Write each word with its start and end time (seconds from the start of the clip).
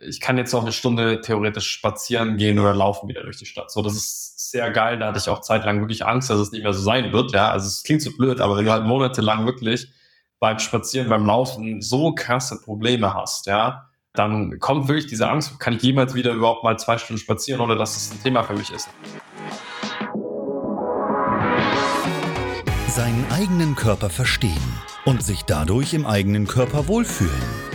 ich 0.00 0.20
kann 0.20 0.38
jetzt 0.38 0.52
noch 0.52 0.62
eine 0.62 0.72
Stunde 0.72 1.20
theoretisch 1.20 1.70
spazieren 1.70 2.36
gehen 2.36 2.58
oder 2.58 2.74
laufen 2.74 3.08
wieder 3.08 3.22
durch 3.22 3.36
die 3.36 3.46
Stadt. 3.46 3.70
So, 3.70 3.82
das 3.82 3.94
ist 3.94 4.50
sehr 4.50 4.70
geil. 4.70 4.98
Da 4.98 5.08
hatte 5.08 5.18
ich 5.18 5.28
auch 5.28 5.40
zeitlang 5.40 5.80
wirklich 5.80 6.06
Angst, 6.06 6.30
dass 6.30 6.38
es 6.38 6.52
nicht 6.52 6.62
mehr 6.62 6.72
so 6.72 6.82
sein 6.82 7.12
wird. 7.12 7.32
Ja, 7.32 7.50
also 7.50 7.66
es 7.66 7.82
klingt 7.82 8.02
so 8.02 8.10
blöd, 8.16 8.40
aber 8.40 8.56
wenn 8.56 8.64
du 8.64 8.72
halt 8.72 8.84
monatelang 8.84 9.44
wirklich 9.44 9.88
beim 10.38 10.58
Spazieren, 10.58 11.08
beim 11.08 11.26
Laufen 11.26 11.82
so 11.82 12.14
krasse 12.14 12.60
Probleme 12.62 13.12
hast, 13.14 13.46
ja, 13.46 13.90
dann 14.14 14.58
kommt 14.58 14.88
wirklich 14.88 15.06
diese 15.06 15.28
Angst, 15.28 15.60
kann 15.60 15.74
ich 15.74 15.82
jemals 15.82 16.14
wieder 16.14 16.32
überhaupt 16.32 16.64
mal 16.64 16.78
zwei 16.78 16.96
Stunden 16.96 17.20
spazieren 17.20 17.60
oder 17.60 17.76
dass 17.76 17.94
das 17.94 18.12
ein 18.12 18.22
Thema 18.22 18.42
für 18.42 18.54
mich 18.54 18.72
ist. 18.72 18.88
Seinen 22.88 23.24
eigenen 23.30 23.76
Körper 23.76 24.10
verstehen 24.10 24.56
und 25.04 25.22
sich 25.22 25.42
dadurch 25.42 25.94
im 25.94 26.06
eigenen 26.06 26.46
Körper 26.46 26.88
wohlfühlen. 26.88 27.69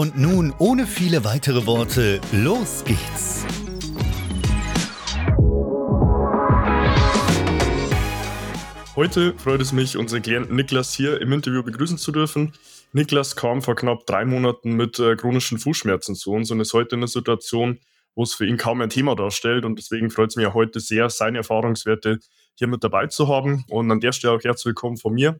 Und 0.00 0.16
nun, 0.16 0.54
ohne 0.56 0.86
viele 0.86 1.24
weitere 1.24 1.66
Worte, 1.66 2.22
los 2.32 2.84
geht's! 2.86 3.44
Heute 8.96 9.34
freut 9.36 9.60
es 9.60 9.72
mich, 9.72 9.98
unseren 9.98 10.22
Klienten 10.22 10.56
Niklas 10.56 10.94
hier 10.94 11.20
im 11.20 11.30
Interview 11.34 11.62
begrüßen 11.62 11.98
zu 11.98 12.12
dürfen. 12.12 12.54
Niklas 12.94 13.36
kam 13.36 13.60
vor 13.60 13.76
knapp 13.76 14.06
drei 14.06 14.24
Monaten 14.24 14.72
mit 14.72 14.98
äh, 14.98 15.16
chronischen 15.16 15.58
Fußschmerzen 15.58 16.14
zu 16.14 16.32
uns 16.32 16.50
und 16.50 16.60
ist 16.60 16.72
heute 16.72 16.94
in 16.94 17.00
einer 17.00 17.06
Situation, 17.06 17.78
wo 18.14 18.22
es 18.22 18.32
für 18.32 18.46
ihn 18.46 18.56
kaum 18.56 18.80
ein 18.80 18.88
Thema 18.88 19.14
darstellt. 19.14 19.66
Und 19.66 19.78
deswegen 19.78 20.08
freut 20.08 20.30
es 20.30 20.36
mich 20.36 20.54
heute 20.54 20.80
sehr, 20.80 21.10
seine 21.10 21.36
Erfahrungswerte 21.36 22.20
hier 22.54 22.68
mit 22.68 22.82
dabei 22.82 23.08
zu 23.08 23.28
haben. 23.28 23.66
Und 23.68 23.90
an 23.90 24.00
der 24.00 24.12
Stelle 24.12 24.32
auch 24.32 24.42
herzlich 24.42 24.64
willkommen 24.64 24.96
von 24.96 25.12
mir. 25.12 25.38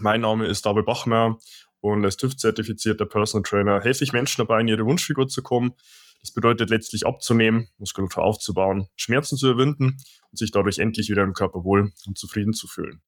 Mein 0.00 0.22
Name 0.22 0.46
ist 0.46 0.66
David 0.66 0.84
Bachmeier 0.84 1.38
und 1.80 2.04
als 2.04 2.16
TÜV-zertifizierter 2.16 3.06
Personal 3.06 3.42
Trainer 3.42 3.80
helfe 3.80 4.04
ich 4.04 4.12
Menschen 4.12 4.40
dabei, 4.40 4.60
in 4.60 4.68
ihre 4.68 4.84
Wunschfigur 4.84 5.28
zu 5.28 5.42
kommen. 5.42 5.74
Das 6.20 6.32
bedeutet 6.32 6.68
letztlich 6.68 7.06
abzunehmen, 7.06 7.68
Muskulatur 7.78 8.22
aufzubauen, 8.22 8.88
Schmerzen 8.96 9.38
zu 9.38 9.50
überwinden 9.50 9.96
und 10.30 10.38
sich 10.38 10.50
dadurch 10.50 10.78
endlich 10.78 11.08
wieder 11.08 11.22
im 11.22 11.32
Körper 11.32 11.64
wohl 11.64 11.92
und 12.06 12.18
zufrieden 12.18 12.52
zu 12.52 12.66
fühlen. 12.66 13.00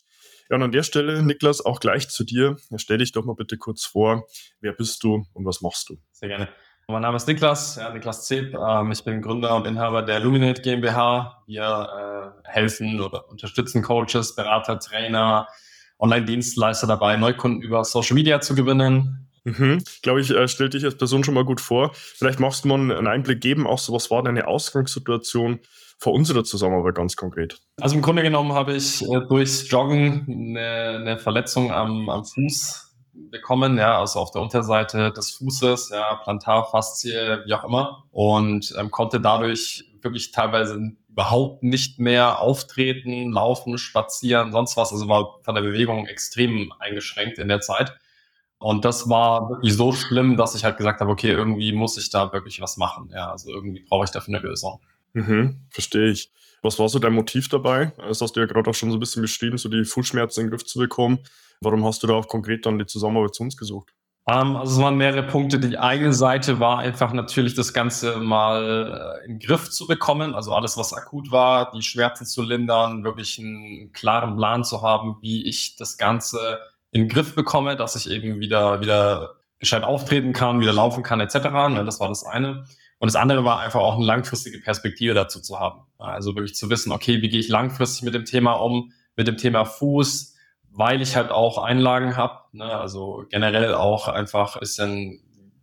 Ja, 0.48 0.56
und 0.56 0.62
an 0.62 0.72
der 0.72 0.82
Stelle, 0.82 1.22
Niklas, 1.22 1.64
auch 1.64 1.80
gleich 1.80 2.08
zu 2.08 2.24
dir. 2.24 2.56
Stell 2.76 2.98
dich 2.98 3.12
doch 3.12 3.24
mal 3.24 3.34
bitte 3.34 3.58
kurz 3.58 3.84
vor. 3.84 4.26
Wer 4.60 4.72
bist 4.72 5.02
du 5.04 5.26
und 5.34 5.44
was 5.44 5.60
machst 5.60 5.88
du? 5.88 5.98
Sehr 6.12 6.28
gerne. 6.28 6.48
Mein 6.88 7.02
Name 7.02 7.16
ist 7.16 7.28
Niklas, 7.28 7.76
ja, 7.76 7.91
Niklas 7.91 8.26
Zeb. 8.26 8.54
Ähm, 8.54 8.91
ich 8.91 9.04
bin 9.04 9.22
Gründer 9.22 9.54
und 9.56 9.66
Inhaber 9.66 10.02
der 10.02 10.20
Luminate 10.20 10.60
GmbH. 10.60 11.42
Wir 11.47 12.34
äh, 12.44 12.48
helfen 12.50 13.00
oder 13.00 13.28
unterstützen 13.30 13.82
Coaches, 13.82 14.34
Berater, 14.34 14.78
Trainer, 14.78 15.47
Online-Dienstleister 16.02 16.86
dabei, 16.86 17.16
Neukunden 17.16 17.62
über 17.62 17.84
Social 17.84 18.14
Media 18.14 18.40
zu 18.40 18.54
gewinnen. 18.54 19.28
Mhm. 19.44 19.82
Glaube 20.02 20.20
ich, 20.20 20.30
äh, 20.30 20.46
stellt 20.48 20.74
dich 20.74 20.84
als 20.84 20.96
Person 20.96 21.24
schon 21.24 21.34
mal 21.34 21.44
gut 21.44 21.60
vor. 21.60 21.92
Vielleicht 21.94 22.40
magst 22.40 22.64
du 22.64 22.68
mal 22.68 22.74
einen 22.74 23.06
Einblick 23.06 23.40
geben, 23.40 23.66
auch 23.66 23.78
so 23.78 23.92
was 23.92 24.10
war 24.10 24.22
deine 24.22 24.46
Ausgangssituation 24.46 25.60
vor 25.98 26.12
unserer 26.12 26.44
Zusammenarbeit 26.44 26.96
ganz 26.96 27.16
konkret? 27.16 27.60
Also 27.80 27.96
im 27.96 28.02
Grunde 28.02 28.22
genommen 28.22 28.52
habe 28.52 28.74
ich 28.74 29.02
äh, 29.02 29.20
durchs 29.28 29.70
Joggen 29.70 30.26
eine, 30.28 30.98
eine 31.00 31.18
Verletzung 31.18 31.72
am, 31.72 32.08
am 32.08 32.24
Fuß 32.24 32.92
bekommen, 33.30 33.78
ja, 33.78 33.98
also 33.98 34.20
auf 34.20 34.30
der 34.30 34.42
Unterseite 34.42 35.12
des 35.12 35.32
Fußes, 35.32 35.91
ja, 35.91 36.16
Plantarfaszie, 36.16 37.42
wie 37.44 37.54
auch 37.54 37.64
immer, 37.64 38.04
und 38.10 38.74
ähm, 38.78 38.91
konnte 38.91 39.20
dadurch 39.20 39.84
wirklich 40.02 40.32
teilweise 40.32 40.92
überhaupt 41.12 41.62
nicht 41.62 41.98
mehr 41.98 42.40
auftreten, 42.40 43.30
laufen, 43.32 43.78
spazieren, 43.78 44.50
sonst 44.50 44.76
was. 44.76 44.92
Also 44.92 45.08
war 45.08 45.40
von 45.42 45.54
der 45.54 45.62
Bewegung 45.62 46.06
extrem 46.06 46.72
eingeschränkt 46.78 47.38
in 47.38 47.48
der 47.48 47.60
Zeit. 47.60 47.94
Und 48.58 48.84
das 48.84 49.08
war 49.08 49.50
wirklich 49.50 49.74
so 49.74 49.92
schlimm, 49.92 50.36
dass 50.36 50.54
ich 50.54 50.64
halt 50.64 50.76
gesagt 50.76 51.00
habe, 51.00 51.10
okay, 51.10 51.30
irgendwie 51.30 51.72
muss 51.72 51.98
ich 51.98 52.10
da 52.10 52.32
wirklich 52.32 52.60
was 52.60 52.76
machen. 52.76 53.10
Ja, 53.12 53.30
also 53.30 53.50
irgendwie 53.50 53.84
brauche 53.88 54.04
ich 54.04 54.10
dafür 54.10 54.36
eine 54.36 54.46
Lösung. 54.46 54.80
Mhm, 55.12 55.66
verstehe 55.68 56.10
ich. 56.10 56.30
Was 56.62 56.78
war 56.78 56.88
so 56.88 56.98
dein 56.98 57.12
Motiv 57.12 57.48
dabei? 57.48 57.92
Das 57.98 58.20
hast 58.20 58.36
du 58.36 58.40
ja 58.40 58.46
gerade 58.46 58.70
auch 58.70 58.74
schon 58.74 58.90
so 58.90 58.96
ein 58.96 59.00
bisschen 59.00 59.20
beschrieben, 59.20 59.58
so 59.58 59.68
die 59.68 59.84
Fußschmerzen 59.84 60.40
in 60.40 60.46
den 60.46 60.50
Griff 60.52 60.64
zu 60.64 60.78
bekommen. 60.78 61.18
Warum 61.60 61.84
hast 61.84 62.02
du 62.02 62.06
da 62.06 62.14
auch 62.14 62.28
konkret 62.28 62.64
dann 62.64 62.78
die 62.78 62.86
Zusammenarbeit 62.86 63.34
zu 63.34 63.42
uns 63.42 63.56
gesucht? 63.56 63.92
Um, 64.25 64.34
ähm, 64.34 64.56
also 64.56 64.75
es 64.75 64.81
waren 64.81 64.97
mehrere 64.97 65.25
Punkte. 65.25 65.59
Die 65.59 65.78
eine 65.78 66.12
Seite 66.12 66.60
war 66.60 66.78
einfach 66.78 67.12
natürlich 67.12 67.55
das 67.55 67.72
Ganze 67.72 68.19
mal 68.19 69.21
äh, 69.22 69.25
in 69.27 69.38
den 69.38 69.47
Griff 69.47 69.71
zu 69.71 69.87
bekommen, 69.87 70.34
also 70.34 70.55
alles, 70.55 70.77
was 70.77 70.93
akut 70.93 71.33
war, 71.33 71.72
die 71.72 71.83
Schmerzen 71.83 72.25
zu 72.25 72.43
lindern, 72.43 73.03
wirklich 73.05 73.38
einen 73.38 73.93
klaren 73.93 74.37
Plan 74.37 74.62
zu 74.65 74.83
haben, 74.83 75.16
wie 75.21 75.44
ich 75.44 75.77
das 75.77 75.99
Ganze 75.99 76.60
in 76.93 77.03
den 77.03 77.09
Griff 77.09 77.34
bekomme, 77.34 77.75
dass 77.75 77.97
ich 77.97 78.09
eben 78.10 78.38
wieder, 78.38 78.81
wieder 78.81 79.37
gescheit 79.59 79.83
auftreten 79.83 80.33
kann, 80.33 80.60
wieder 80.60 80.72
laufen 80.72 81.03
kann, 81.03 81.21
etc. 81.21 81.37
Ne, 81.71 81.84
das 81.84 81.99
war 81.99 82.09
das 82.09 82.25
eine. 82.25 82.65
Und 82.99 83.09
das 83.09 83.16
andere 83.16 83.44
war 83.44 83.59
einfach 83.59 83.81
auch 83.81 83.97
eine 83.97 84.04
langfristige 84.04 84.60
Perspektive 84.60 85.15
dazu 85.15 85.41
zu 85.41 85.59
haben. 85.59 85.81
Also 85.99 86.37
wirklich 86.37 86.54
zu 86.54 86.71
wissen, 86.71 86.93
okay, 86.93 87.21
wie 87.22 87.28
gehe 87.28 87.41
ich 87.41 87.49
langfristig 87.49 88.04
mit 88.04 88.15
dem 88.15 88.25
Thema 88.25 88.53
um, 88.53 88.93
mit 89.16 89.27
dem 89.27 89.37
Thema 89.37 89.65
Fuß, 89.65 90.31
weil 90.75 91.03
ich 91.03 91.16
halt 91.16 91.31
auch 91.31 91.59
Einlagen 91.59 92.16
habe, 92.16 92.41
ne? 92.53 92.65
also 92.65 93.25
generell 93.31 93.75
auch 93.75 94.09
einfach 94.09 94.56
ein 94.56 94.60
bisschen 94.60 95.21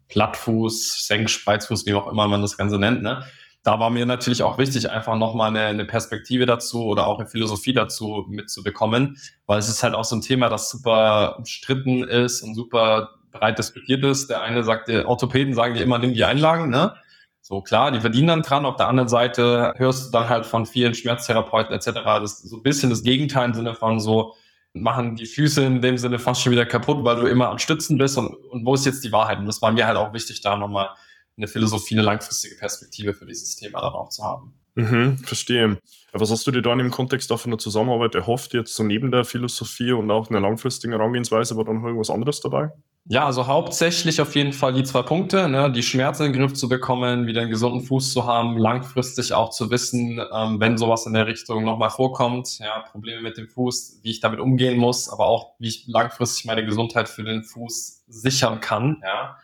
Plattfuß, 0.09 1.05
Senk, 1.07 1.29
Spreizfuß, 1.29 1.85
wie 1.85 1.93
auch 1.93 2.07
immer 2.07 2.27
man 2.27 2.41
das 2.41 2.57
Ganze 2.57 2.77
nennt. 2.77 3.01
Ne? 3.01 3.23
Da 3.63 3.79
war 3.79 3.89
mir 3.89 4.05
natürlich 4.05 4.43
auch 4.43 4.57
wichtig, 4.57 4.89
einfach 4.89 5.15
nochmal 5.15 5.49
eine, 5.49 5.61
eine 5.61 5.85
Perspektive 5.85 6.45
dazu 6.45 6.85
oder 6.85 7.07
auch 7.07 7.19
eine 7.19 7.27
Philosophie 7.27 7.73
dazu 7.73 8.25
mitzubekommen, 8.29 9.17
weil 9.45 9.59
es 9.59 9.67
ist 9.67 9.83
halt 9.83 9.95
auch 9.95 10.05
so 10.05 10.15
ein 10.15 10.21
Thema, 10.21 10.49
das 10.49 10.69
super 10.69 11.37
umstritten 11.37 12.03
ist 12.03 12.41
und 12.41 12.55
super 12.55 13.09
breit 13.31 13.59
diskutiert 13.59 14.03
ist. 14.03 14.29
Der 14.29 14.41
eine 14.41 14.63
sagt, 14.63 14.87
die 14.87 15.05
Orthopäden 15.05 15.53
sagen 15.53 15.73
dir 15.73 15.83
immer, 15.83 15.99
nimm 15.99 16.13
die 16.13 16.23
Einlagen, 16.23 16.69
ne? 16.69 16.95
So 17.41 17.61
klar, 17.61 17.91
die 17.91 17.99
verdienen 17.99 18.27
dann 18.27 18.41
dran. 18.43 18.65
Auf 18.65 18.75
der 18.75 18.87
anderen 18.87 19.09
Seite 19.09 19.73
hörst 19.77 20.07
du 20.07 20.11
dann 20.11 20.29
halt 20.29 20.45
von 20.45 20.65
vielen 20.65 20.93
Schmerztherapeuten 20.93 21.73
etc. 21.73 21.87
Das 22.03 22.43
ist 22.43 22.49
so 22.49 22.57
ein 22.57 22.63
bisschen 22.63 22.89
das 22.91 23.01
Gegenteil 23.01 23.45
im 23.45 23.53
Sinne 23.55 23.73
von 23.73 23.99
so, 23.99 24.35
machen 24.73 25.15
die 25.15 25.25
Füße 25.25 25.63
in 25.63 25.81
dem 25.81 25.97
Sinne 25.97 26.19
fast 26.19 26.41
schon 26.41 26.51
wieder 26.51 26.65
kaputt, 26.65 27.03
weil 27.03 27.17
du 27.17 27.27
immer 27.27 27.49
am 27.49 27.57
Stützen 27.57 27.97
bist 27.97 28.17
und, 28.17 28.27
und 28.27 28.65
wo 28.65 28.75
ist 28.75 28.85
jetzt 28.85 29.03
die 29.03 29.11
Wahrheit? 29.11 29.39
Und 29.39 29.45
das 29.45 29.61
war 29.61 29.71
mir 29.71 29.87
halt 29.87 29.97
auch 29.97 30.13
wichtig, 30.13 30.41
da 30.41 30.55
nochmal 30.55 30.89
eine 31.37 31.47
Philosophie, 31.47 31.95
eine 31.95 32.03
langfristige 32.03 32.55
Perspektive 32.55 33.13
für 33.13 33.25
dieses 33.25 33.55
Thema 33.55 33.81
dann 33.81 33.93
auch 33.93 34.09
zu 34.09 34.23
haben. 34.23 34.53
Mhm, 34.75 35.17
verstehe. 35.19 35.77
Was 36.11 36.31
hast 36.31 36.45
du 36.47 36.51
dir 36.51 36.61
da 36.61 36.71
in 36.73 36.79
dem 36.79 36.91
Kontext 36.91 37.31
auch 37.31 37.39
von 37.39 37.51
der 37.51 37.59
Zusammenarbeit 37.59 38.15
erhofft, 38.15 38.53
jetzt 38.53 38.75
so 38.75 38.83
neben 38.83 39.11
der 39.11 39.25
Philosophie 39.25 39.91
und 39.91 40.09
auch 40.11 40.29
einer 40.29 40.39
langfristigen 40.39 40.93
Herangehensweise, 40.93 41.55
war 41.55 41.65
dann 41.65 41.77
noch 41.77 41.85
irgendwas 41.85 42.09
anderes 42.09 42.39
dabei? 42.41 42.71
Ja, 43.05 43.25
also 43.25 43.47
hauptsächlich 43.47 44.21
auf 44.21 44.35
jeden 44.35 44.53
Fall 44.53 44.73
die 44.73 44.83
zwei 44.83 45.01
Punkte, 45.01 45.49
ne? 45.49 45.71
die 45.71 45.81
Schmerzen 45.81 46.25
in 46.25 46.33
den 46.33 46.41
Griff 46.41 46.53
zu 46.53 46.69
bekommen, 46.69 47.25
wieder 47.25 47.41
einen 47.41 47.49
gesunden 47.49 47.81
Fuß 47.81 48.13
zu 48.13 48.27
haben, 48.27 48.57
langfristig 48.57 49.33
auch 49.33 49.49
zu 49.49 49.71
wissen, 49.71 50.21
ähm, 50.31 50.59
wenn 50.59 50.77
sowas 50.77 51.07
in 51.07 51.13
der 51.13 51.25
Richtung 51.25 51.63
nochmal 51.63 51.89
vorkommt, 51.89 52.59
ja, 52.59 52.81
Probleme 52.91 53.21
mit 53.21 53.37
dem 53.37 53.47
Fuß, 53.47 54.01
wie 54.03 54.11
ich 54.11 54.19
damit 54.19 54.39
umgehen 54.39 54.77
muss, 54.77 55.09
aber 55.09 55.25
auch 55.25 55.55
wie 55.57 55.69
ich 55.69 55.87
langfristig 55.87 56.45
meine 56.45 56.63
Gesundheit 56.63 57.09
für 57.09 57.23
den 57.23 57.43
Fuß 57.43 58.03
sichern 58.07 58.59
kann, 58.59 59.01
ja. 59.03 59.37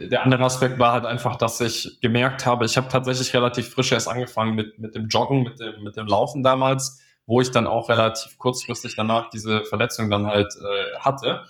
Der 0.00 0.22
andere 0.22 0.44
Aspekt 0.44 0.78
war 0.78 0.94
halt 0.94 1.04
einfach, 1.04 1.36
dass 1.36 1.60
ich 1.60 2.00
gemerkt 2.00 2.46
habe, 2.46 2.64
ich 2.64 2.78
habe 2.78 2.88
tatsächlich 2.88 3.34
relativ 3.34 3.68
frisch 3.68 3.92
erst 3.92 4.08
angefangen 4.08 4.54
mit, 4.54 4.78
mit 4.78 4.94
dem 4.94 5.08
Joggen, 5.08 5.42
mit 5.42 5.60
dem, 5.60 5.82
mit 5.82 5.96
dem 5.96 6.06
Laufen 6.06 6.42
damals 6.42 7.02
wo 7.26 7.40
ich 7.40 7.50
dann 7.50 7.66
auch 7.66 7.88
relativ 7.88 8.38
kurzfristig 8.38 8.96
danach 8.96 9.30
diese 9.30 9.64
Verletzung 9.64 10.10
dann 10.10 10.26
halt 10.26 10.54
äh, 10.56 10.98
hatte. 10.98 11.44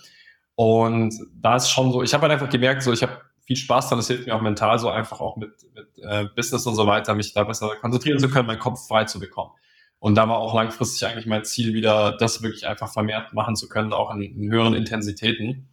Und 0.55 1.13
da 1.35 1.55
ist 1.55 1.69
schon 1.69 1.91
so, 1.91 2.03
ich 2.03 2.13
habe 2.13 2.23
halt 2.23 2.33
einfach 2.33 2.49
gemerkt, 2.49 2.83
so 2.83 2.93
ich 2.93 3.01
habe 3.01 3.21
viel 3.45 3.55
Spaß 3.55 3.89
dran, 3.89 3.99
das 3.99 4.07
hilft 4.07 4.27
mir 4.27 4.35
auch 4.35 4.41
mental 4.41 4.79
so 4.79 4.89
einfach 4.89 5.19
auch 5.19 5.35
mit, 5.35 5.51
mit 5.73 5.87
äh, 6.01 6.25
Business 6.35 6.65
und 6.65 6.75
so 6.75 6.87
weiter, 6.87 7.15
mich 7.15 7.33
da 7.33 7.43
besser 7.43 7.75
konzentrieren 7.81 8.19
zu 8.19 8.29
können, 8.29 8.47
meinen 8.47 8.59
Kopf 8.59 8.87
frei 8.87 9.05
zu 9.05 9.19
bekommen. 9.19 9.51
Und 9.99 10.15
da 10.15 10.27
war 10.27 10.37
auch 10.37 10.53
langfristig 10.53 11.07
eigentlich 11.07 11.25
mein 11.25 11.45
Ziel 11.45 11.73
wieder, 11.73 12.17
das 12.17 12.43
wirklich 12.43 12.67
einfach 12.67 12.91
vermehrt 12.91 13.33
machen 13.33 13.55
zu 13.55 13.69
können, 13.69 13.93
auch 13.93 14.13
in, 14.13 14.21
in 14.21 14.51
höheren 14.51 14.73
Intensitäten. 14.73 15.69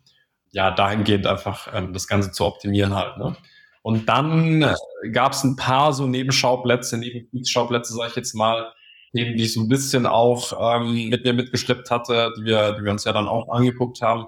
Ja, 0.52 0.70
dahingehend 0.70 1.26
einfach 1.26 1.68
ähm, 1.74 1.92
das 1.92 2.08
Ganze 2.08 2.32
zu 2.32 2.44
optimieren 2.44 2.94
halt. 2.94 3.18
Ne? 3.18 3.36
Und 3.82 4.08
dann 4.08 4.62
äh, 4.62 4.74
gab 5.12 5.32
es 5.32 5.44
ein 5.44 5.56
paar 5.56 5.92
so 5.92 6.06
Nebenschauplätze, 6.06 6.98
Nebenkriegsschauplätze, 6.98 7.94
sage 7.94 8.10
ich 8.10 8.16
jetzt 8.16 8.34
mal, 8.34 8.72
Themen, 9.12 9.36
die 9.36 9.44
ich 9.44 9.54
so 9.54 9.60
ein 9.60 9.68
bisschen 9.68 10.06
auch 10.06 10.52
ähm, 10.76 11.08
mit 11.08 11.24
mir 11.24 11.32
mitgeschleppt 11.32 11.90
hatte, 11.90 12.32
die 12.38 12.44
wir, 12.44 12.72
die 12.72 12.84
wir 12.84 12.92
uns 12.92 13.04
ja 13.04 13.12
dann 13.12 13.26
auch 13.26 13.48
angeguckt 13.48 14.02
haben. 14.02 14.26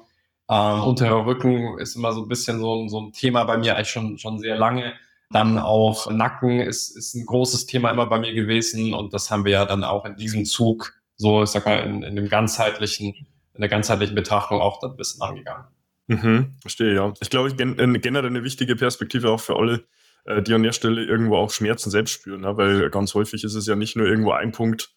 Ähm, 0.52 0.82
unterer 0.82 1.24
Rücken 1.24 1.78
ist 1.78 1.96
immer 1.96 2.12
so 2.12 2.22
ein 2.22 2.28
bisschen 2.28 2.60
so, 2.60 2.86
so 2.88 3.00
ein 3.00 3.12
Thema 3.12 3.44
bei 3.44 3.56
mir 3.56 3.74
eigentlich 3.74 3.88
schon, 3.88 4.18
schon 4.18 4.38
sehr 4.38 4.56
lange. 4.56 4.92
Dann 5.30 5.58
auch 5.58 6.10
Nacken 6.10 6.60
ist, 6.60 6.94
ist 6.94 7.14
ein 7.14 7.24
großes 7.24 7.64
Thema 7.64 7.90
immer 7.90 8.04
bei 8.04 8.18
mir 8.18 8.34
gewesen 8.34 8.92
und 8.92 9.14
das 9.14 9.30
haben 9.30 9.46
wir 9.46 9.52
ja 9.52 9.64
dann 9.64 9.82
auch 9.82 10.04
in 10.04 10.16
diesem 10.16 10.44
Zug, 10.44 10.92
so 11.16 11.42
ich 11.42 11.48
sag 11.48 11.64
mal, 11.64 11.78
in, 11.78 12.02
in 12.02 12.16
dem 12.16 12.28
ganzheitlichen, 12.28 13.14
in 13.54 13.60
der 13.60 13.70
ganzheitlichen 13.70 14.14
Betrachtung 14.14 14.60
auch 14.60 14.78
dann 14.78 14.90
ein 14.90 14.96
bisschen 14.98 15.22
angegangen. 15.22 15.64
Mhm, 16.08 16.52
verstehe, 16.60 16.94
ja. 16.94 17.14
Ich 17.20 17.30
glaube, 17.30 17.54
generell 17.54 18.26
eine 18.26 18.44
wichtige 18.44 18.76
Perspektive 18.76 19.30
auch 19.30 19.40
für 19.40 19.56
alle, 19.56 19.84
äh, 20.26 20.42
die 20.42 20.52
an 20.52 20.62
der 20.62 20.72
Stelle 20.72 21.02
irgendwo 21.02 21.36
auch 21.36 21.50
Schmerzen 21.50 21.90
selbst 21.90 22.12
spüren, 22.12 22.42
ne? 22.42 22.54
weil 22.58 22.90
ganz 22.90 23.14
häufig 23.14 23.42
ist 23.42 23.54
es 23.54 23.66
ja 23.66 23.74
nicht 23.74 23.96
nur 23.96 24.06
irgendwo 24.06 24.32
ein 24.32 24.52
Punkt, 24.52 24.90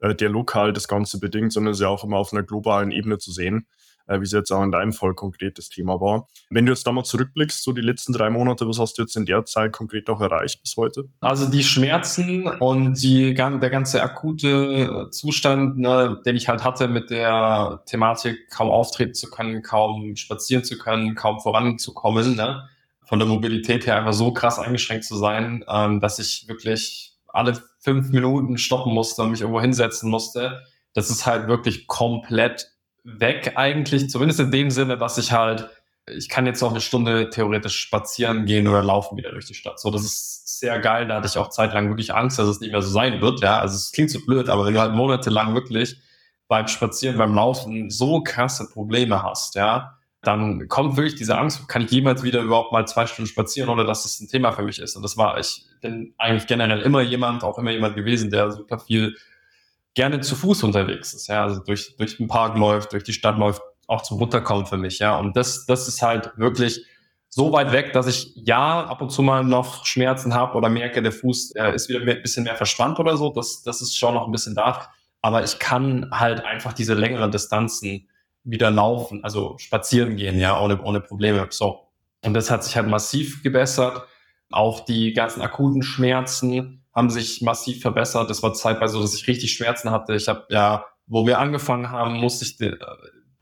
äh, 0.00 0.14
der 0.14 0.28
lokal 0.28 0.72
das 0.72 0.88
Ganze 0.88 1.18
bedingt, 1.18 1.52
sondern 1.52 1.72
es 1.72 1.78
ist 1.78 1.82
ja 1.82 1.88
auch 1.88 2.04
immer 2.04 2.18
auf 2.18 2.32
einer 2.32 2.42
globalen 2.42 2.90
Ebene 2.90 3.18
zu 3.18 3.32
sehen 3.32 3.66
äh, 4.08 4.20
wie 4.20 4.24
es 4.24 4.32
jetzt 4.32 4.50
auch 4.50 4.62
in 4.62 4.72
deinem 4.72 4.92
Fall 4.92 5.14
konkret 5.14 5.58
das 5.58 5.68
Thema 5.68 6.00
war. 6.00 6.26
Wenn 6.50 6.66
du 6.66 6.72
jetzt 6.72 6.86
da 6.86 6.92
mal 6.92 7.04
zurückblickst, 7.04 7.62
so 7.62 7.72
die 7.72 7.82
letzten 7.82 8.12
drei 8.12 8.30
Monate, 8.30 8.66
was 8.66 8.78
hast 8.78 8.98
du 8.98 9.02
jetzt 9.02 9.16
in 9.16 9.26
der 9.26 9.44
Zeit 9.44 9.72
konkret 9.72 10.08
auch 10.10 10.20
erreicht 10.20 10.60
bis 10.62 10.76
heute? 10.76 11.04
Also 11.20 11.48
die 11.48 11.62
Schmerzen 11.62 12.46
und 12.46 13.00
die, 13.02 13.34
der 13.34 13.70
ganze 13.70 14.02
akute 14.02 15.08
Zustand, 15.10 15.78
ne, 15.78 16.20
den 16.24 16.36
ich 16.36 16.48
halt 16.48 16.64
hatte 16.64 16.88
mit 16.88 17.10
der 17.10 17.82
Thematik, 17.86 18.50
kaum 18.50 18.70
auftreten 18.70 19.14
zu 19.14 19.30
können, 19.30 19.62
kaum 19.62 20.16
spazieren 20.16 20.64
zu 20.64 20.78
können, 20.78 21.14
kaum 21.14 21.38
voranzukommen, 21.40 22.34
ne, 22.34 22.68
von 23.04 23.18
der 23.18 23.28
Mobilität 23.28 23.86
her 23.86 23.96
einfach 23.96 24.12
so 24.12 24.32
krass 24.32 24.58
eingeschränkt 24.58 25.04
zu 25.04 25.16
sein, 25.16 25.64
ähm, 25.68 26.00
dass 26.00 26.18
ich 26.18 26.46
wirklich 26.48 27.17
alle 27.28 27.62
fünf 27.80 28.10
Minuten 28.10 28.58
stoppen 28.58 28.92
musste 28.92 29.22
und 29.22 29.30
mich 29.30 29.40
irgendwo 29.40 29.60
hinsetzen 29.60 30.10
musste. 30.10 30.62
Das 30.94 31.10
ist 31.10 31.26
halt 31.26 31.48
wirklich 31.48 31.86
komplett 31.86 32.72
weg 33.04 33.52
eigentlich, 33.56 34.10
zumindest 34.10 34.40
in 34.40 34.50
dem 34.50 34.70
Sinne, 34.70 34.98
dass 34.98 35.18
ich 35.18 35.32
halt, 35.32 35.68
ich 36.06 36.28
kann 36.28 36.46
jetzt 36.46 36.60
noch 36.60 36.70
eine 36.70 36.80
Stunde 36.80 37.30
theoretisch 37.30 37.78
spazieren 37.78 38.46
gehen 38.46 38.66
oder 38.66 38.82
laufen 38.82 39.16
wieder 39.16 39.30
durch 39.30 39.46
die 39.46 39.54
Stadt. 39.54 39.78
So, 39.78 39.90
das 39.90 40.02
ist 40.02 40.58
sehr 40.58 40.78
geil. 40.78 41.06
Da 41.06 41.16
hatte 41.16 41.28
ich 41.28 41.38
auch 41.38 41.50
zeitlang 41.50 41.88
wirklich 41.88 42.14
Angst, 42.14 42.38
dass 42.38 42.48
es 42.48 42.60
nicht 42.60 42.72
mehr 42.72 42.82
so 42.82 42.90
sein 42.90 43.20
wird. 43.20 43.40
Ja, 43.40 43.60
also 43.60 43.76
es 43.76 43.92
klingt 43.92 44.10
so 44.10 44.20
blöd, 44.24 44.48
aber 44.48 44.66
wenn 44.66 44.74
du 44.74 44.80
halt 44.80 44.94
monatelang 44.94 45.54
wirklich 45.54 46.00
beim 46.48 46.66
Spazieren, 46.66 47.18
beim 47.18 47.34
Laufen 47.34 47.90
so 47.90 48.22
krasse 48.22 48.68
Probleme 48.70 49.22
hast, 49.22 49.54
ja, 49.54 49.97
dann 50.22 50.66
kommt 50.68 50.96
wirklich 50.96 51.14
diese 51.14 51.38
Angst, 51.38 51.68
kann 51.68 51.82
ich 51.82 51.90
jemals 51.90 52.22
wieder 52.22 52.40
überhaupt 52.40 52.72
mal 52.72 52.86
zwei 52.86 53.06
Stunden 53.06 53.28
spazieren 53.28 53.68
oder 53.68 53.84
dass 53.84 54.02
das 54.02 54.20
ein 54.20 54.28
Thema 54.28 54.52
für 54.52 54.62
mich 54.62 54.78
ist. 54.80 54.96
Und 54.96 55.02
das 55.02 55.16
war, 55.16 55.38
ich 55.38 55.64
bin 55.80 56.14
eigentlich 56.18 56.46
generell 56.46 56.80
immer 56.80 57.02
jemand, 57.02 57.44
auch 57.44 57.58
immer 57.58 57.70
jemand 57.70 57.94
gewesen, 57.94 58.30
der 58.30 58.50
super 58.50 58.78
viel 58.78 59.16
gerne 59.94 60.20
zu 60.20 60.36
Fuß 60.36 60.64
unterwegs 60.64 61.14
ist, 61.14 61.28
ja, 61.28 61.42
also 61.42 61.60
durch, 61.62 61.96
durch 61.96 62.16
den 62.16 62.28
Park 62.28 62.56
läuft, 62.56 62.92
durch 62.92 63.04
die 63.04 63.12
Stadt 63.12 63.38
läuft, 63.38 63.62
auch 63.86 64.02
zum 64.02 64.18
Runterkommen 64.18 64.66
für 64.66 64.76
mich, 64.76 64.98
ja. 64.98 65.18
Und 65.18 65.36
das, 65.36 65.66
das 65.66 65.88
ist 65.88 66.02
halt 66.02 66.32
wirklich 66.36 66.84
so 67.28 67.52
weit 67.52 67.72
weg, 67.72 67.92
dass 67.92 68.06
ich 68.06 68.32
ja 68.36 68.84
ab 68.84 69.02
und 69.02 69.10
zu 69.10 69.22
mal 69.22 69.44
noch 69.44 69.84
Schmerzen 69.84 70.34
habe 70.34 70.56
oder 70.56 70.68
merke, 70.68 71.02
der 71.02 71.12
Fuß 71.12 71.52
äh, 71.56 71.74
ist 71.74 71.88
wieder 71.88 72.00
ein 72.00 72.22
bisschen 72.22 72.44
mehr 72.44 72.56
verspannt 72.56 72.98
oder 72.98 73.16
so. 73.16 73.30
Das, 73.30 73.62
das 73.62 73.82
ist 73.82 73.96
schon 73.96 74.14
noch 74.14 74.26
ein 74.26 74.32
bisschen 74.32 74.54
da. 74.54 74.90
Aber 75.20 75.44
ich 75.44 75.58
kann 75.58 76.08
halt 76.10 76.44
einfach 76.44 76.72
diese 76.72 76.94
längeren 76.94 77.30
Distanzen 77.30 78.08
wieder 78.50 78.70
laufen, 78.70 79.22
also 79.24 79.56
spazieren 79.58 80.16
gehen, 80.16 80.38
ja, 80.38 80.60
ohne, 80.60 80.82
ohne 80.82 81.00
Probleme. 81.00 81.46
So. 81.50 81.80
Und 82.24 82.34
das 82.34 82.50
hat 82.50 82.64
sich 82.64 82.76
halt 82.76 82.88
massiv 82.88 83.42
gebessert. 83.42 84.02
Auch 84.50 84.84
die 84.84 85.12
ganzen 85.12 85.42
akuten 85.42 85.82
Schmerzen, 85.82 86.78
haben 86.98 87.10
sich 87.10 87.42
massiv 87.42 87.80
verbessert. 87.80 88.28
Das 88.28 88.42
war 88.42 88.52
zeitweise 88.52 88.94
so, 88.94 89.00
dass 89.00 89.14
ich 89.14 89.28
richtig 89.28 89.52
Schmerzen 89.52 89.90
hatte. 89.90 90.16
Ich 90.16 90.28
habe 90.28 90.46
ja, 90.50 90.84
wo 91.06 91.26
wir 91.26 91.38
angefangen 91.38 91.90
haben, 91.90 92.14
musste 92.14 92.44
ich, 92.44 92.60
äh, 92.60 92.76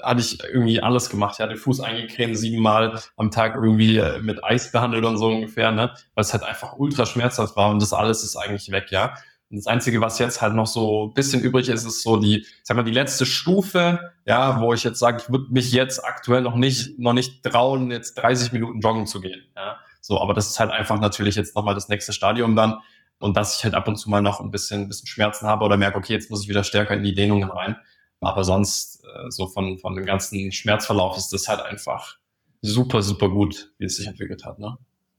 hatte 0.03 0.21
ich 0.21 0.45
irgendwie 0.45 0.83
alles 0.83 1.09
gemacht. 1.09 1.37
Ich 1.37 1.41
hatte 1.41 1.57
Fuß 1.57 1.81
eingecremt, 1.81 2.37
siebenmal 2.37 3.01
am 3.17 3.31
Tag 3.31 3.55
irgendwie 3.55 3.97
äh, 3.97 4.21
mit 4.21 4.45
Eis 4.45 4.73
behandelt 4.73 5.07
und 5.07 5.17
so 5.17 5.29
ungefähr, 5.29 5.73
ne? 5.73 5.95
Weil 6.15 6.23
es 6.23 6.35
halt 6.35 6.43
einfach 6.43 6.75
ultra 6.77 7.07
schmerzhaft 7.07 7.57
war 7.57 7.71
und 7.71 7.81
das 7.81 7.95
alles 7.95 8.23
ist 8.23 8.37
eigentlich 8.37 8.71
weg, 8.71 8.91
ja. 8.91 9.15
Und 9.51 9.59
das 9.59 9.67
Einzige, 9.67 10.01
was 10.01 10.19
jetzt 10.19 10.43
halt 10.43 10.55
noch 10.55 10.67
so 10.67 11.07
ein 11.07 11.15
bisschen 11.15 11.41
übrig 11.41 11.69
ist, 11.69 11.85
ist 11.85 12.03
so 12.03 12.17
die, 12.17 12.47
sag 12.65 12.77
mal, 12.77 12.83
die 12.83 12.91
letzte 12.91 13.27
Stufe, 13.27 14.13
ja, 14.25 14.61
wo 14.61 14.73
ich 14.73 14.83
jetzt 14.83 14.99
sage, 14.99 15.23
ich 15.23 15.31
würde 15.31 15.47
mich 15.51 15.71
jetzt 15.73 16.05
aktuell 16.05 16.43
noch 16.43 16.57
nicht, 16.57 16.99
noch 16.99 17.13
nicht 17.13 17.45
trauen, 17.45 17.91
jetzt 17.93 18.15
30 18.15 18.53
Minuten 18.53 18.81
joggen 18.81 19.07
zu 19.07 19.21
gehen, 19.21 19.43
ja. 19.55 19.77
So, 20.01 20.21
aber 20.21 20.35
das 20.35 20.49
ist 20.49 20.61
halt 20.61 20.71
einfach 20.71 21.01
natürlich 21.01 21.35
jetzt 21.35 21.57
nochmal 21.57 21.75
das 21.75 21.89
nächste 21.89 22.13
Stadium 22.13 22.55
dann 22.55 22.79
und 23.19 23.37
dass 23.37 23.57
ich 23.57 23.65
halt 23.65 23.75
ab 23.75 23.89
und 23.89 23.97
zu 23.97 24.11
mal 24.11 24.21
noch 24.21 24.41
ein 24.41 24.51
bisschen, 24.51 24.83
ein 24.83 24.89
bisschen 24.89 25.07
Schmerzen 25.07 25.47
habe 25.47 25.65
oder 25.65 25.77
merke, 25.77 25.99
okay, 25.99 26.13
jetzt 26.13 26.31
muss 26.31 26.43
ich 26.43 26.49
wieder 26.49 26.65
stärker 26.65 26.95
in 26.95 27.03
die 27.03 27.15
Dehnungen 27.15 27.51
rein. 27.51 27.77
Aber 28.21 28.45
sonst, 28.45 29.05
äh, 29.05 29.31
so 29.31 29.47
von, 29.47 29.79
von 29.79 29.95
dem 29.95 30.07
ganzen 30.07 30.53
Schmerzverlauf 30.53 31.17
ist 31.17 31.33
das 31.33 31.49
halt 31.49 31.61
einfach 31.61 32.19
super, 32.63 33.03
super 33.03 33.29
gut, 33.29 33.73
wie 33.79 33.87
es 33.87 33.97
sich 33.97 34.07
entwickelt 34.07 34.45
hat. 34.45 34.59
Ne? 34.59 34.77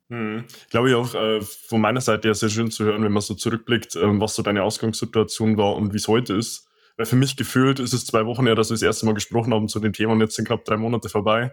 Hm. 0.10 0.46
Glaube 0.70 0.90
ich 0.90 0.96
auch 0.96 1.14
äh, 1.16 1.42
von 1.42 1.82
meiner 1.82 2.00
Seite 2.00 2.30
her 2.30 2.36
sehr 2.36 2.50
schön 2.50 2.72
zu 2.72 2.86
hören, 2.86 3.04
wenn 3.04 3.12
man 3.12 3.22
so 3.22 3.34
zurückblickt, 3.34 3.96
äh, 3.96 4.20
was 4.20 4.36
so 4.36 4.44
deine 4.44 4.64
Ausgangssituation 4.64 5.58
war 5.58 5.76
und 5.76 5.94
wie 5.94 5.98
es 5.98 6.08
heute 6.08 6.34
ist. 6.34 6.68
Weil 6.96 7.06
für 7.06 7.16
mich 7.16 7.36
gefühlt 7.36 7.80
ist 7.80 7.94
es 7.94 8.06
zwei 8.06 8.26
Wochen 8.26 8.46
her, 8.46 8.56
dass 8.56 8.70
wir 8.70 8.76
das 8.76 8.82
erste 8.82 9.06
Mal 9.06 9.14
gesprochen 9.14 9.54
haben 9.54 9.68
zu 9.68 9.80
dem 9.80 9.94
Thema 9.94 10.14
und 10.14 10.22
jetzt 10.22 10.36
sind 10.36 10.46
knapp 10.48 10.66
drei 10.66 10.78
Monate 10.78 11.10
vorbei. 11.10 11.52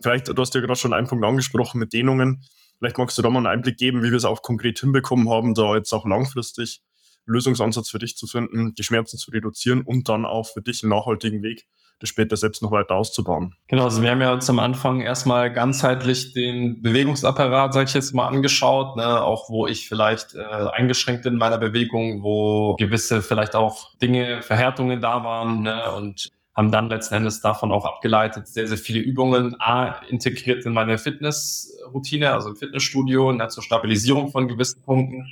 Vielleicht, 0.00 0.28
du 0.28 0.36
hast 0.36 0.54
ja 0.54 0.60
gerade 0.60 0.76
schon 0.76 0.92
einen 0.92 1.06
Punkt 1.06 1.24
angesprochen 1.24 1.78
mit 1.78 1.92
Dehnungen. 1.92 2.44
Vielleicht 2.78 2.98
magst 2.98 3.16
du 3.16 3.22
da 3.22 3.30
mal 3.30 3.38
einen 3.38 3.46
Einblick 3.46 3.78
geben, 3.78 4.02
wie 4.02 4.10
wir 4.10 4.16
es 4.16 4.24
auch 4.24 4.42
konkret 4.42 4.78
hinbekommen 4.78 5.30
haben, 5.30 5.54
da 5.54 5.74
jetzt 5.74 5.92
auch 5.92 6.06
langfristig 6.06 6.82
Lösungsansatz 7.26 7.88
für 7.88 7.98
dich 7.98 8.16
zu 8.16 8.26
finden, 8.26 8.74
die 8.74 8.82
Schmerzen 8.82 9.16
zu 9.16 9.30
reduzieren 9.30 9.82
und 9.82 10.08
dann 10.08 10.26
auch 10.26 10.46
für 10.52 10.60
dich 10.60 10.82
einen 10.82 10.90
nachhaltigen 10.90 11.42
Weg, 11.42 11.66
das 12.00 12.08
später 12.08 12.36
selbst 12.36 12.62
noch 12.62 12.70
weiter 12.70 12.94
auszubauen. 12.94 13.54
Genau, 13.68 13.84
also 13.84 14.02
wir 14.02 14.10
haben 14.10 14.20
ja 14.20 14.38
am 14.46 14.58
Anfang 14.58 15.00
erstmal 15.00 15.52
ganzheitlich 15.52 16.32
den 16.32 16.82
Bewegungsapparat, 16.82 17.72
sage 17.72 17.86
ich 17.88 17.94
jetzt 17.94 18.14
mal, 18.14 18.26
angeschaut, 18.26 18.96
ne? 18.96 19.22
auch 19.22 19.48
wo 19.48 19.66
ich 19.66 19.88
vielleicht 19.88 20.34
äh, 20.34 20.42
eingeschränkt 20.42 21.22
bin 21.22 21.34
in 21.34 21.38
meiner 21.38 21.58
Bewegung, 21.58 22.22
wo 22.22 22.76
gewisse 22.76 23.22
vielleicht 23.22 23.54
auch 23.54 23.94
Dinge, 23.98 24.42
Verhärtungen 24.42 25.00
da 25.00 25.24
waren 25.24 25.62
ne? 25.62 25.92
und 25.92 26.30
haben 26.54 26.70
dann 26.70 26.88
letzten 26.88 27.14
Endes 27.14 27.40
davon 27.40 27.72
auch 27.72 27.84
abgeleitet 27.84 28.46
sehr, 28.46 28.68
sehr 28.68 28.78
viele 28.78 29.00
Übungen 29.00 29.56
A, 29.60 30.00
integriert 30.08 30.64
in 30.64 30.72
meine 30.72 30.98
Fitnessroutine, 30.98 32.32
also 32.32 32.50
im 32.50 32.56
Fitnessstudio, 32.56 33.32
ne, 33.32 33.48
zur 33.48 33.62
Stabilisierung 33.62 34.30
von 34.30 34.46
gewissen 34.46 34.82
Punkten 34.82 35.26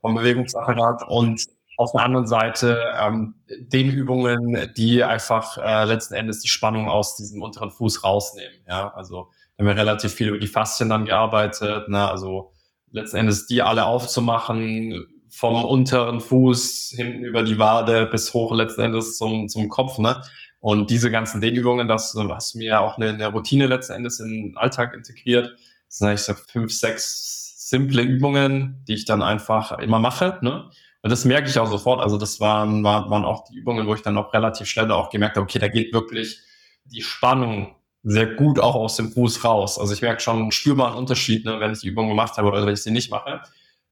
vom 0.00 0.14
Bewegungsapparat 0.14 1.08
und 1.08 1.44
auf 1.76 1.92
der 1.92 2.02
anderen 2.02 2.26
Seite 2.26 2.78
ähm, 3.00 3.34
den 3.48 3.90
Übungen, 3.90 4.72
die 4.76 5.02
einfach 5.02 5.58
äh, 5.58 5.84
letzten 5.84 6.14
Endes 6.14 6.40
die 6.40 6.48
Spannung 6.48 6.88
aus 6.88 7.16
diesem 7.16 7.42
unteren 7.42 7.70
Fuß 7.70 8.04
rausnehmen. 8.04 8.60
Ja, 8.68 8.92
also 8.94 9.30
haben 9.58 9.66
wir 9.66 9.76
relativ 9.76 10.12
viel 10.12 10.28
über 10.28 10.38
die 10.38 10.46
Faszien 10.46 10.88
dann 10.88 11.04
gearbeitet, 11.04 11.88
ne? 11.88 12.08
also 12.08 12.52
letzten 12.90 13.18
Endes 13.18 13.46
die 13.46 13.62
alle 13.62 13.86
aufzumachen, 13.86 15.06
vom 15.28 15.64
unteren 15.64 16.20
Fuß 16.20 16.92
hinten 16.96 17.24
über 17.24 17.42
die 17.42 17.58
Wade 17.58 18.06
bis 18.06 18.32
hoch 18.34 18.54
letzten 18.54 18.82
Endes 18.82 19.18
zum, 19.18 19.48
zum 19.48 19.68
Kopf, 19.68 19.98
ne? 19.98 20.22
Und 20.60 20.90
diese 20.90 21.10
ganzen 21.10 21.42
Dehnübungen, 21.42 21.88
das 21.88 22.16
hast 22.16 22.54
du 22.54 22.58
mir 22.58 22.80
auch 22.80 22.96
eine, 22.96 23.10
eine 23.10 23.26
Routine 23.26 23.66
letzten 23.66 23.92
Endes 23.92 24.18
in 24.18 24.30
den 24.30 24.56
Alltag 24.56 24.94
integriert. 24.94 25.50
Das 25.88 25.98
sind 25.98 26.08
eigentlich 26.08 26.22
so 26.22 26.32
fünf, 26.32 26.72
sechs 26.72 27.68
simple 27.68 28.00
Übungen, 28.00 28.82
die 28.88 28.94
ich 28.94 29.04
dann 29.04 29.22
einfach 29.22 29.78
immer 29.78 29.98
mache. 29.98 30.38
Ne? 30.40 30.70
Und 31.04 31.10
das 31.10 31.26
merke 31.26 31.50
ich 31.50 31.58
auch 31.58 31.66
sofort. 31.66 32.00
Also 32.00 32.16
das 32.16 32.40
waren, 32.40 32.82
waren, 32.82 33.10
waren 33.10 33.26
auch 33.26 33.44
die 33.44 33.56
Übungen, 33.56 33.86
wo 33.86 33.94
ich 33.94 34.00
dann 34.00 34.16
auch 34.16 34.32
relativ 34.32 34.66
schnell 34.66 34.90
auch 34.90 35.10
gemerkt 35.10 35.36
habe, 35.36 35.44
okay, 35.44 35.58
da 35.58 35.68
geht 35.68 35.92
wirklich 35.92 36.40
die 36.86 37.02
Spannung 37.02 37.76
sehr 38.02 38.24
gut 38.24 38.58
auch 38.58 38.74
aus 38.74 38.96
dem 38.96 39.12
Fuß 39.12 39.44
raus. 39.44 39.78
Also 39.78 39.92
ich 39.92 40.00
merke 40.00 40.22
schon 40.22 40.50
spürbaren 40.50 40.96
Unterschied, 40.96 41.44
ne, 41.44 41.60
wenn 41.60 41.72
ich 41.72 41.80
die 41.80 41.88
Übung 41.88 42.08
gemacht 42.08 42.38
habe 42.38 42.48
oder 42.48 42.64
wenn 42.64 42.72
ich 42.72 42.82
sie 42.82 42.90
nicht 42.90 43.10
mache. 43.10 43.42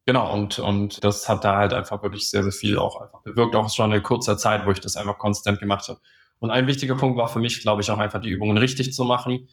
Genau, 0.06 0.32
und, 0.32 0.58
und 0.58 1.04
das 1.04 1.28
hat 1.28 1.44
da 1.44 1.56
halt 1.56 1.74
einfach 1.74 2.02
wirklich 2.02 2.30
sehr, 2.30 2.44
sehr 2.44 2.52
viel 2.52 2.78
auch 2.78 2.98
einfach 2.98 3.20
bewirkt, 3.20 3.54
auch 3.56 3.68
schon 3.68 3.92
in 3.92 4.02
kurzer 4.02 4.38
Zeit, 4.38 4.64
wo 4.64 4.70
ich 4.70 4.80
das 4.80 4.96
einfach 4.96 5.18
konstant 5.18 5.60
gemacht 5.60 5.86
habe. 5.88 6.00
Und 6.38 6.50
ein 6.50 6.66
wichtiger 6.66 6.96
Punkt 6.96 7.18
war 7.18 7.28
für 7.28 7.40
mich, 7.40 7.60
glaube 7.60 7.82
ich, 7.82 7.90
auch 7.90 7.98
einfach 7.98 8.22
die 8.22 8.30
Übungen 8.30 8.56
richtig 8.56 8.94
zu 8.94 9.04
machen, 9.04 9.48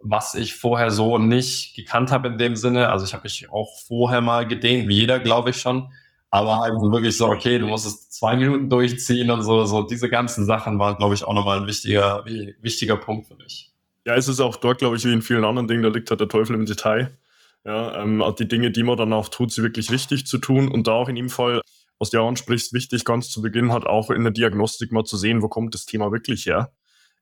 was 0.00 0.36
ich 0.36 0.54
vorher 0.54 0.92
so 0.92 1.18
nicht 1.18 1.74
gekannt 1.74 2.12
habe 2.12 2.28
in 2.28 2.38
dem 2.38 2.54
Sinne. 2.54 2.88
Also 2.88 3.04
ich 3.04 3.14
habe 3.14 3.24
mich 3.24 3.50
auch 3.50 3.80
vorher 3.88 4.20
mal 4.20 4.46
gedehnt, 4.46 4.88
wie 4.88 4.94
jeder, 4.94 5.18
glaube 5.18 5.50
ich 5.50 5.56
schon. 5.56 5.90
Aber 6.30 6.58
halt 6.58 6.74
wirklich 6.74 7.16
so, 7.16 7.28
okay, 7.28 7.58
du 7.58 7.66
musst 7.66 7.86
es 7.86 8.08
zwei 8.10 8.36
Minuten 8.36 8.70
durchziehen 8.70 9.30
und 9.30 9.42
so, 9.42 9.64
so 9.64 9.82
diese 9.82 10.08
ganzen 10.08 10.46
Sachen 10.46 10.78
waren, 10.78 10.96
glaube 10.96 11.14
ich, 11.14 11.24
auch 11.24 11.34
nochmal 11.34 11.60
ein 11.60 11.66
wichtiger, 11.66 12.24
wichtiger 12.60 12.96
Punkt 12.96 13.26
für 13.26 13.34
mich. 13.34 13.72
Ja, 14.06 14.14
es 14.14 14.28
ist 14.28 14.40
auch 14.40 14.56
dort, 14.56 14.78
glaube 14.78 14.96
ich, 14.96 15.04
wie 15.04 15.12
in 15.12 15.22
vielen 15.22 15.44
anderen 15.44 15.66
Dingen, 15.66 15.82
da 15.82 15.88
liegt 15.88 16.10
halt 16.10 16.20
der 16.20 16.28
Teufel 16.28 16.54
im 16.54 16.66
Detail. 16.66 17.18
Ja, 17.64 18.02
ähm, 18.02 18.22
die 18.38 18.48
Dinge, 18.48 18.70
die 18.70 18.82
man 18.82 18.96
dann 18.96 19.12
auch 19.12 19.28
tut, 19.28 19.52
sie 19.52 19.62
wirklich 19.62 19.90
richtig 19.90 20.26
zu 20.26 20.38
tun 20.38 20.68
und 20.68 20.86
da 20.86 20.92
auch 20.92 21.08
in 21.08 21.16
dem 21.16 21.28
Fall, 21.28 21.60
was 21.98 22.10
du 22.10 22.16
ja 22.16 22.26
ansprichst, 22.26 22.72
wichtig 22.72 23.04
ganz 23.04 23.28
zu 23.28 23.42
Beginn 23.42 23.72
hat 23.72 23.84
auch 23.84 24.10
in 24.10 24.22
der 24.22 24.32
Diagnostik 24.32 24.92
mal 24.92 25.04
zu 25.04 25.18
sehen, 25.18 25.42
wo 25.42 25.48
kommt 25.48 25.74
das 25.74 25.84
Thema 25.84 26.10
wirklich 26.12 26.46
her. 26.46 26.72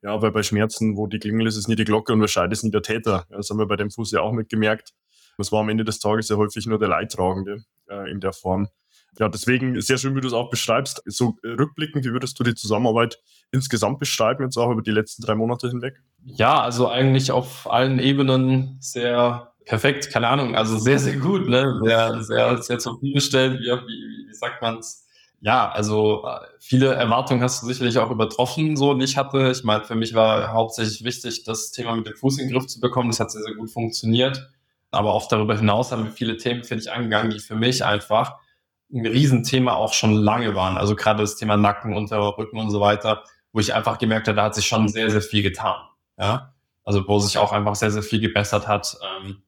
Ja, 0.02 0.22
weil 0.22 0.30
bei 0.30 0.44
Schmerzen, 0.44 0.96
wo 0.96 1.08
die 1.08 1.18
Klingel 1.18 1.48
ist, 1.48 1.56
ist 1.56 1.66
nie 1.66 1.74
die 1.74 1.84
Glocke 1.84 2.12
und 2.12 2.20
Bescheid 2.20 2.52
ist 2.52 2.62
nie 2.62 2.70
der 2.70 2.82
Täter. 2.82 3.26
Ja, 3.30 3.38
das 3.38 3.50
haben 3.50 3.58
wir 3.58 3.66
bei 3.66 3.74
dem 3.74 3.90
Fuß 3.90 4.12
ja 4.12 4.20
auch 4.20 4.32
mitgemerkt. 4.32 4.92
Das 5.38 5.50
war 5.50 5.60
am 5.60 5.68
Ende 5.68 5.84
des 5.84 5.98
Tages 5.98 6.28
ja 6.28 6.36
häufig 6.36 6.66
nur 6.66 6.78
der 6.78 6.88
Leidtragende 6.88 7.64
äh, 7.90 8.10
in 8.10 8.20
der 8.20 8.32
Form. 8.32 8.68
Ja, 9.18 9.28
deswegen 9.28 9.80
sehr 9.80 9.98
schön, 9.98 10.14
wie 10.16 10.20
du 10.20 10.28
es 10.28 10.34
auch 10.34 10.50
beschreibst. 10.50 11.02
So 11.06 11.36
äh, 11.42 11.48
rückblickend, 11.48 12.04
wie 12.04 12.12
würdest 12.12 12.38
du 12.38 12.44
die 12.44 12.54
Zusammenarbeit 12.54 13.18
insgesamt 13.50 13.98
beschreiben, 13.98 14.44
jetzt 14.44 14.56
auch 14.56 14.70
über 14.70 14.82
die 14.82 14.90
letzten 14.90 15.22
drei 15.22 15.34
Monate 15.34 15.68
hinweg? 15.68 16.02
Ja, 16.24 16.60
also 16.60 16.88
eigentlich 16.88 17.32
auf 17.32 17.70
allen 17.70 17.98
Ebenen 17.98 18.76
sehr 18.80 19.52
perfekt, 19.64 20.10
keine 20.10 20.28
Ahnung, 20.28 20.54
also 20.54 20.78
sehr, 20.78 20.98
sehr 20.98 21.16
gut, 21.16 21.48
ne? 21.48 21.80
Sehr, 21.82 22.22
sehr, 22.22 22.62
sehr 22.62 22.78
zufriedenstellend, 22.78 23.60
wie, 23.60 23.66
wie, 23.66 24.28
wie 24.28 24.34
sagt 24.34 24.62
man's? 24.62 25.06
Ja, 25.40 25.70
also 25.70 26.24
äh, 26.26 26.46
viele 26.58 26.94
Erwartungen 26.94 27.42
hast 27.42 27.62
du 27.62 27.66
sicherlich 27.66 27.98
auch 27.98 28.10
übertroffen, 28.10 28.76
so 28.76 28.94
die 28.94 29.04
ich 29.04 29.16
hatte. 29.16 29.50
Ich 29.52 29.62
meine, 29.62 29.84
für 29.84 29.94
mich 29.94 30.14
war 30.14 30.52
hauptsächlich 30.52 31.04
wichtig, 31.04 31.44
das 31.44 31.70
Thema 31.70 31.94
mit 31.94 32.06
dem 32.06 32.16
Fuß 32.16 32.38
in 32.38 32.48
den 32.48 32.54
Griff 32.54 32.66
zu 32.66 32.80
bekommen. 32.80 33.10
Das 33.10 33.20
hat 33.20 33.30
sehr, 33.30 33.42
sehr 33.42 33.54
gut 33.54 33.70
funktioniert. 33.70 34.50
Aber 34.90 35.12
auch 35.12 35.28
darüber 35.28 35.56
hinaus 35.56 35.92
haben 35.92 36.04
wir 36.04 36.10
viele 36.10 36.38
Themen, 36.38 36.64
finde 36.64 36.82
ich, 36.82 36.90
angegangen, 36.90 37.30
die 37.30 37.38
für 37.38 37.54
mich 37.54 37.84
einfach 37.84 38.36
ein 38.92 39.06
Riesenthema 39.06 39.74
auch 39.74 39.92
schon 39.92 40.12
lange 40.12 40.54
waren. 40.54 40.76
Also 40.76 40.96
gerade 40.96 41.20
das 41.20 41.36
Thema 41.36 41.56
Nacken, 41.56 41.94
Unterer 41.94 42.36
Rücken 42.38 42.58
und 42.58 42.70
so 42.70 42.80
weiter, 42.80 43.24
wo 43.52 43.60
ich 43.60 43.74
einfach 43.74 43.98
gemerkt 43.98 44.28
habe, 44.28 44.36
da 44.36 44.44
hat 44.44 44.54
sich 44.54 44.66
schon 44.66 44.88
sehr, 44.88 45.10
sehr 45.10 45.22
viel 45.22 45.42
getan. 45.42 45.76
Ja, 46.18 46.54
also 46.84 47.06
wo 47.06 47.18
sich 47.18 47.38
auch 47.38 47.52
einfach 47.52 47.74
sehr, 47.74 47.90
sehr 47.90 48.02
viel 48.02 48.20
gebessert 48.20 48.66
hat 48.66 48.96
ähm, 49.02 49.42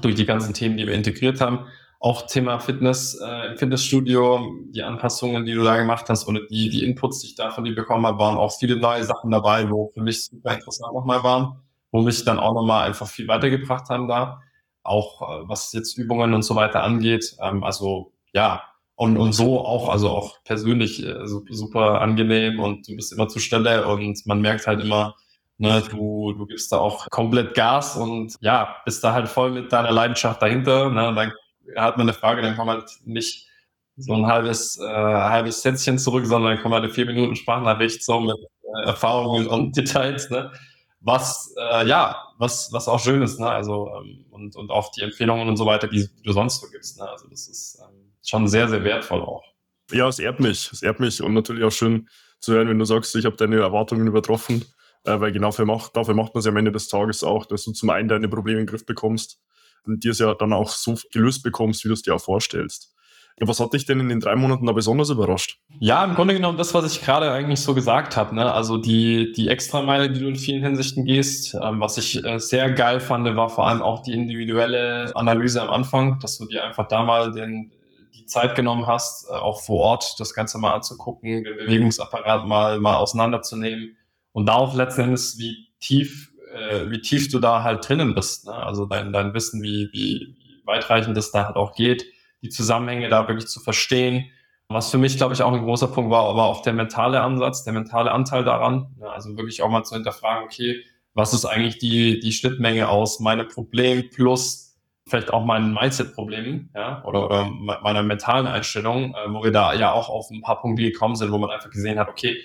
durch 0.00 0.14
die 0.14 0.26
ganzen 0.26 0.54
Themen, 0.54 0.76
die 0.76 0.86
wir 0.86 0.94
integriert 0.94 1.40
haben. 1.40 1.66
Auch 2.00 2.26
Thema 2.26 2.58
Fitness 2.58 3.18
äh, 3.24 3.52
im 3.52 3.56
Fitnessstudio, 3.56 4.44
die 4.70 4.82
Anpassungen, 4.82 5.46
die 5.46 5.54
du 5.54 5.62
da 5.62 5.76
gemacht 5.76 6.08
hast 6.08 6.26
oder 6.26 6.40
die, 6.50 6.68
die 6.68 6.84
Inputs, 6.84 7.20
die 7.20 7.28
ich 7.28 7.34
da 7.34 7.50
von 7.50 7.64
dir 7.64 7.74
bekommen 7.74 8.06
habe, 8.06 8.18
waren 8.18 8.36
auch 8.36 8.52
viele 8.58 8.76
neue 8.76 9.04
Sachen 9.04 9.30
dabei, 9.30 9.70
wo 9.70 9.90
für 9.94 10.02
mich 10.02 10.26
super 10.26 10.54
interessant 10.54 10.92
nochmal 10.94 11.22
waren, 11.22 11.62
wo 11.92 12.02
mich 12.02 12.24
dann 12.24 12.38
auch 12.38 12.54
nochmal 12.54 12.86
einfach 12.86 13.08
viel 13.08 13.28
weitergebracht 13.28 13.88
haben 13.88 14.08
da. 14.08 14.40
Auch 14.82 15.22
äh, 15.22 15.48
was 15.48 15.72
jetzt 15.72 15.96
Übungen 15.96 16.34
und 16.34 16.42
so 16.42 16.56
weiter 16.56 16.82
angeht. 16.82 17.36
Ähm, 17.40 17.62
also 17.62 18.12
ja, 18.32 18.64
und, 18.94 19.16
und 19.16 19.32
so 19.32 19.60
auch, 19.60 19.88
also 19.88 20.10
auch 20.10 20.42
persönlich 20.44 21.04
äh, 21.04 21.26
super 21.26 22.00
angenehm 22.00 22.60
und 22.60 22.88
du 22.88 22.96
bist 22.96 23.12
immer 23.12 23.28
zur 23.28 23.40
Stelle 23.40 23.86
und 23.86 24.24
man 24.26 24.40
merkt 24.40 24.66
halt 24.66 24.80
immer, 24.80 25.14
ne, 25.58 25.82
du, 25.90 26.32
du 26.32 26.46
gibst 26.46 26.72
da 26.72 26.78
auch 26.78 27.08
komplett 27.10 27.54
Gas 27.54 27.96
und 27.96 28.34
ja, 28.40 28.76
bist 28.84 29.02
da 29.02 29.12
halt 29.12 29.28
voll 29.28 29.50
mit 29.52 29.72
deiner 29.72 29.92
Leidenschaft 29.92 30.42
dahinter. 30.42 30.90
Ne, 30.90 31.14
dann 31.14 31.32
hat 31.76 31.96
man 31.96 32.08
eine 32.08 32.14
Frage, 32.14 32.42
dann 32.42 32.56
kommt 32.56 32.70
halt 32.70 32.90
nicht 33.04 33.48
so 33.96 34.14
ein 34.14 34.26
halbes, 34.26 34.78
äh, 34.78 34.84
halbes 34.84 35.62
Sätzchen 35.62 35.98
zurück, 35.98 36.26
sondern 36.26 36.54
dann 36.54 36.62
kommt 36.62 36.74
halt 36.74 36.84
eine 36.84 36.92
vier 36.92 37.06
Minuten 37.06 37.36
Sprachnachricht 37.36 38.02
so 38.04 38.20
mit 38.20 38.36
äh, 38.36 38.86
Erfahrungen 38.86 39.46
und 39.46 39.76
Details, 39.76 40.30
ne? 40.30 40.52
Was, 41.00 41.52
äh, 41.58 41.86
ja, 41.86 42.16
was, 42.38 42.72
was 42.72 42.88
auch 42.88 43.00
schön 43.00 43.22
ist, 43.22 43.38
ne? 43.40 43.48
Also, 43.48 43.90
ähm, 43.96 44.24
und, 44.30 44.56
und 44.56 44.70
auch 44.70 44.90
die 44.92 45.02
Empfehlungen 45.02 45.48
und 45.48 45.56
so 45.56 45.66
weiter, 45.66 45.88
die 45.88 46.08
du 46.24 46.32
sonst 46.32 46.60
so 46.60 46.68
gibst, 46.70 46.98
ne? 46.98 47.08
Also, 47.08 47.28
das 47.28 47.48
ist, 47.48 47.82
ähm, 47.82 48.01
schon 48.24 48.48
sehr, 48.48 48.68
sehr 48.68 48.84
wertvoll 48.84 49.20
auch. 49.20 49.42
Ja, 49.90 50.08
es 50.08 50.18
ehrt 50.18 50.40
mich. 50.40 50.70
Es 50.72 50.82
ehrt 50.82 51.00
mich 51.00 51.22
und 51.22 51.34
natürlich 51.34 51.64
auch 51.64 51.72
schön 51.72 52.08
zu 52.40 52.52
hören, 52.52 52.68
wenn 52.68 52.78
du 52.78 52.84
sagst, 52.84 53.14
ich 53.16 53.24
habe 53.24 53.36
deine 53.36 53.60
Erwartungen 53.60 54.06
übertroffen, 54.06 54.64
äh, 55.04 55.20
weil 55.20 55.32
genau 55.32 55.48
dafür 55.48 55.66
macht, 55.66 55.96
dafür 55.96 56.14
macht 56.14 56.34
man 56.34 56.40
es 56.40 56.46
ja 56.46 56.50
am 56.50 56.56
Ende 56.56 56.72
des 56.72 56.88
Tages 56.88 57.22
auch, 57.24 57.46
dass 57.46 57.64
du 57.64 57.72
zum 57.72 57.90
einen 57.90 58.08
deine 58.08 58.28
Probleme 58.28 58.60
in 58.60 58.66
den 58.66 58.70
Griff 58.70 58.86
bekommst 58.86 59.40
und 59.84 60.04
dir 60.04 60.12
es 60.12 60.18
ja 60.18 60.34
dann 60.34 60.52
auch 60.52 60.70
so 60.70 60.96
gelöst 61.12 61.42
bekommst, 61.42 61.84
wie 61.84 61.88
du 61.88 61.94
es 61.94 62.02
dir 62.02 62.14
auch 62.14 62.20
vorstellst. 62.20 62.94
Ja, 63.40 63.48
was 63.48 63.60
hat 63.60 63.72
dich 63.72 63.86
denn 63.86 63.98
in 63.98 64.08
den 64.08 64.20
drei 64.20 64.36
Monaten 64.36 64.66
da 64.66 64.72
besonders 64.72 65.08
überrascht? 65.08 65.58
Ja, 65.80 66.04
im 66.04 66.14
Grunde 66.14 66.34
genommen 66.34 66.58
das, 66.58 66.74
was 66.74 66.92
ich 66.92 67.02
gerade 67.02 67.30
eigentlich 67.32 67.60
so 67.60 67.74
gesagt 67.74 68.16
habe. 68.16 68.34
Ne? 68.34 68.52
Also 68.52 68.76
die, 68.76 69.32
die 69.32 69.48
Extrameile, 69.48 70.10
die 70.10 70.20
du 70.20 70.28
in 70.28 70.36
vielen 70.36 70.62
Hinsichten 70.62 71.06
gehst. 71.06 71.54
Ähm, 71.54 71.80
was 71.80 71.96
ich 71.96 72.22
äh, 72.24 72.38
sehr 72.38 72.70
geil 72.72 73.00
fand, 73.00 73.24
war 73.34 73.48
vor 73.48 73.66
allem 73.66 73.80
auch 73.80 74.02
die 74.02 74.12
individuelle 74.12 75.12
Analyse 75.16 75.62
am 75.62 75.70
Anfang, 75.70 76.18
dass 76.20 76.36
du 76.38 76.46
dir 76.46 76.64
einfach 76.64 76.88
da 76.88 77.04
mal 77.04 77.32
den, 77.32 77.72
die 78.22 78.26
Zeit 78.26 78.54
genommen 78.54 78.86
hast, 78.86 79.28
äh, 79.28 79.32
auch 79.32 79.60
vor 79.60 79.80
Ort 79.80 80.14
das 80.18 80.34
Ganze 80.34 80.58
mal 80.58 80.72
anzugucken, 80.72 81.44
den 81.44 81.56
Bewegungsapparat 81.56 82.46
mal, 82.46 82.78
mal 82.78 82.96
auseinanderzunehmen 82.96 83.96
und 84.32 84.46
darauf 84.46 84.74
letzten 84.74 85.02
Endes, 85.02 85.38
wie 85.38 85.68
tief, 85.80 86.32
äh, 86.54 86.90
wie 86.90 87.00
tief 87.00 87.28
du 87.30 87.38
da 87.38 87.62
halt 87.62 87.88
drinnen 87.88 88.14
bist. 88.14 88.46
Ne? 88.46 88.54
Also 88.54 88.86
dein, 88.86 89.12
dein 89.12 89.34
Wissen, 89.34 89.62
wie, 89.62 89.88
wie, 89.92 90.36
wie 90.38 90.66
weitreichend 90.66 91.16
das 91.16 91.32
da 91.32 91.46
halt 91.46 91.56
auch 91.56 91.74
geht, 91.74 92.04
die 92.42 92.48
Zusammenhänge 92.48 93.08
da 93.08 93.28
wirklich 93.28 93.48
zu 93.48 93.60
verstehen. 93.60 94.30
Was 94.68 94.90
für 94.90 94.98
mich, 94.98 95.16
glaube 95.18 95.34
ich, 95.34 95.42
auch 95.42 95.52
ein 95.52 95.62
großer 95.62 95.88
Punkt 95.88 96.10
war, 96.10 96.24
aber 96.24 96.44
auch 96.44 96.62
der 96.62 96.72
mentale 96.72 97.20
Ansatz, 97.20 97.62
der 97.64 97.74
mentale 97.74 98.10
Anteil 98.10 98.42
daran. 98.44 98.94
Ne? 98.98 99.10
Also 99.10 99.36
wirklich 99.36 99.62
auch 99.62 99.68
mal 99.68 99.84
zu 99.84 99.94
hinterfragen, 99.94 100.44
okay, 100.44 100.82
was 101.14 101.34
ist 101.34 101.44
eigentlich 101.44 101.78
die, 101.78 102.20
die 102.20 102.32
Schnittmenge 102.32 102.88
aus 102.88 103.20
meinem 103.20 103.48
Problem 103.48 104.08
plus 104.08 104.71
vielleicht 105.06 105.32
auch 105.32 105.44
meinen 105.44 105.74
Mindset-Problemen, 105.74 106.70
ja, 106.74 107.04
oder, 107.04 107.24
oder 107.26 107.44
meiner 107.46 108.02
mentalen 108.02 108.46
Einstellung, 108.46 109.14
äh, 109.14 109.32
wo 109.32 109.42
wir 109.42 109.50
da 109.50 109.74
ja 109.74 109.92
auch 109.92 110.08
auf 110.08 110.30
ein 110.30 110.42
paar 110.42 110.60
Punkte 110.60 110.82
gekommen 110.82 111.16
sind, 111.16 111.32
wo 111.32 111.38
man 111.38 111.50
einfach 111.50 111.70
gesehen 111.70 111.98
hat, 111.98 112.08
okay, 112.08 112.36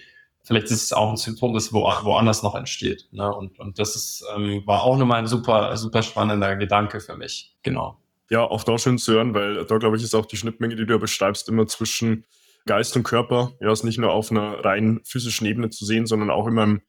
vielleicht 0.43 0.67
ist 0.67 0.83
es 0.83 0.93
auch 0.93 1.09
ein 1.09 1.17
Symptom, 1.17 1.53
das 1.53 1.73
wo, 1.73 1.83
woanders 1.83 2.41
noch 2.41 2.55
entsteht. 2.55 3.07
Ne? 3.11 3.31
Und, 3.31 3.59
und 3.59 3.79
das 3.79 3.95
ist, 3.95 4.23
ähm, 4.35 4.63
war 4.65 4.83
auch 4.83 4.97
nochmal 4.97 5.19
ein 5.19 5.27
super, 5.27 5.75
super 5.77 6.01
spannender 6.01 6.55
Gedanke 6.55 6.99
für 6.99 7.15
mich. 7.15 7.55
Genau. 7.63 7.97
Ja, 8.29 8.41
auch 8.41 8.63
da 8.63 8.77
schön 8.77 8.97
zu 8.97 9.13
hören, 9.13 9.33
weil 9.33 9.65
da, 9.65 9.77
glaube 9.77 9.97
ich, 9.97 10.03
ist 10.03 10.15
auch 10.15 10.25
die 10.25 10.37
Schnittmenge, 10.37 10.75
die 10.75 10.85
du 10.85 10.93
ja 10.93 10.97
beschreibst, 10.97 11.47
immer 11.49 11.67
zwischen 11.67 12.25
Geist 12.65 12.95
und 12.95 13.03
Körper. 13.03 13.53
Ja, 13.61 13.71
ist 13.71 13.83
nicht 13.83 13.99
nur 13.99 14.11
auf 14.11 14.31
einer 14.31 14.65
rein 14.65 14.99
physischen 15.03 15.47
Ebene 15.47 15.69
zu 15.69 15.85
sehen, 15.85 16.05
sondern 16.05 16.29
auch 16.29 16.47
immer 16.47 16.63
im 16.63 16.81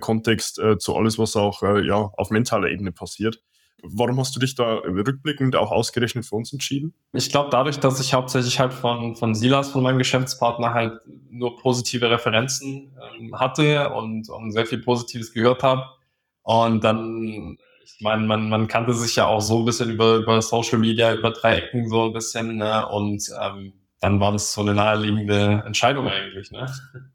Kontext 0.00 0.58
äh, 0.58 0.78
zu 0.78 0.94
alles, 0.96 1.18
was 1.18 1.36
auch 1.36 1.62
äh, 1.62 1.86
ja, 1.86 1.96
auf 1.96 2.30
mentaler 2.30 2.68
Ebene 2.68 2.92
passiert. 2.92 3.42
Warum 3.86 4.18
hast 4.18 4.34
du 4.34 4.40
dich 4.40 4.54
da 4.54 4.76
rückblickend 4.76 5.56
auch 5.56 5.70
ausgerechnet 5.70 6.24
für 6.24 6.36
uns 6.36 6.52
entschieden? 6.52 6.94
Ich 7.12 7.30
glaube, 7.30 7.50
dadurch, 7.50 7.78
dass 7.78 8.00
ich 8.00 8.14
hauptsächlich 8.14 8.58
halt 8.58 8.72
von, 8.72 9.14
von 9.14 9.34
Silas, 9.34 9.70
von 9.70 9.82
meinem 9.82 9.98
Geschäftspartner, 9.98 10.72
halt 10.72 11.00
nur 11.30 11.56
positive 11.56 12.10
Referenzen 12.10 12.96
ähm, 13.18 13.38
hatte 13.38 13.90
und, 13.90 14.28
und 14.28 14.52
sehr 14.52 14.66
viel 14.66 14.78
Positives 14.78 15.32
gehört 15.32 15.62
habe. 15.62 15.84
Und 16.42 16.82
dann, 16.84 17.58
ich 17.84 18.00
meine, 18.00 18.26
man, 18.26 18.48
man 18.48 18.68
kannte 18.68 18.94
sich 18.94 19.16
ja 19.16 19.26
auch 19.26 19.40
so 19.40 19.60
ein 19.60 19.64
bisschen 19.64 19.90
über, 19.90 20.16
über 20.16 20.40
Social 20.40 20.78
Media, 20.78 21.14
über 21.14 21.30
drei 21.30 21.56
Ecken 21.56 21.88
so 21.88 22.06
ein 22.06 22.12
bisschen, 22.12 22.56
ne? 22.56 22.88
Und 22.88 23.30
ähm, 23.40 23.72
dann 24.00 24.20
war 24.20 24.32
das 24.32 24.52
so 24.52 24.60
eine 24.60 24.74
naheliegende 24.74 25.62
Entscheidung 25.66 26.08
eigentlich, 26.08 26.50
ne? 26.50 26.66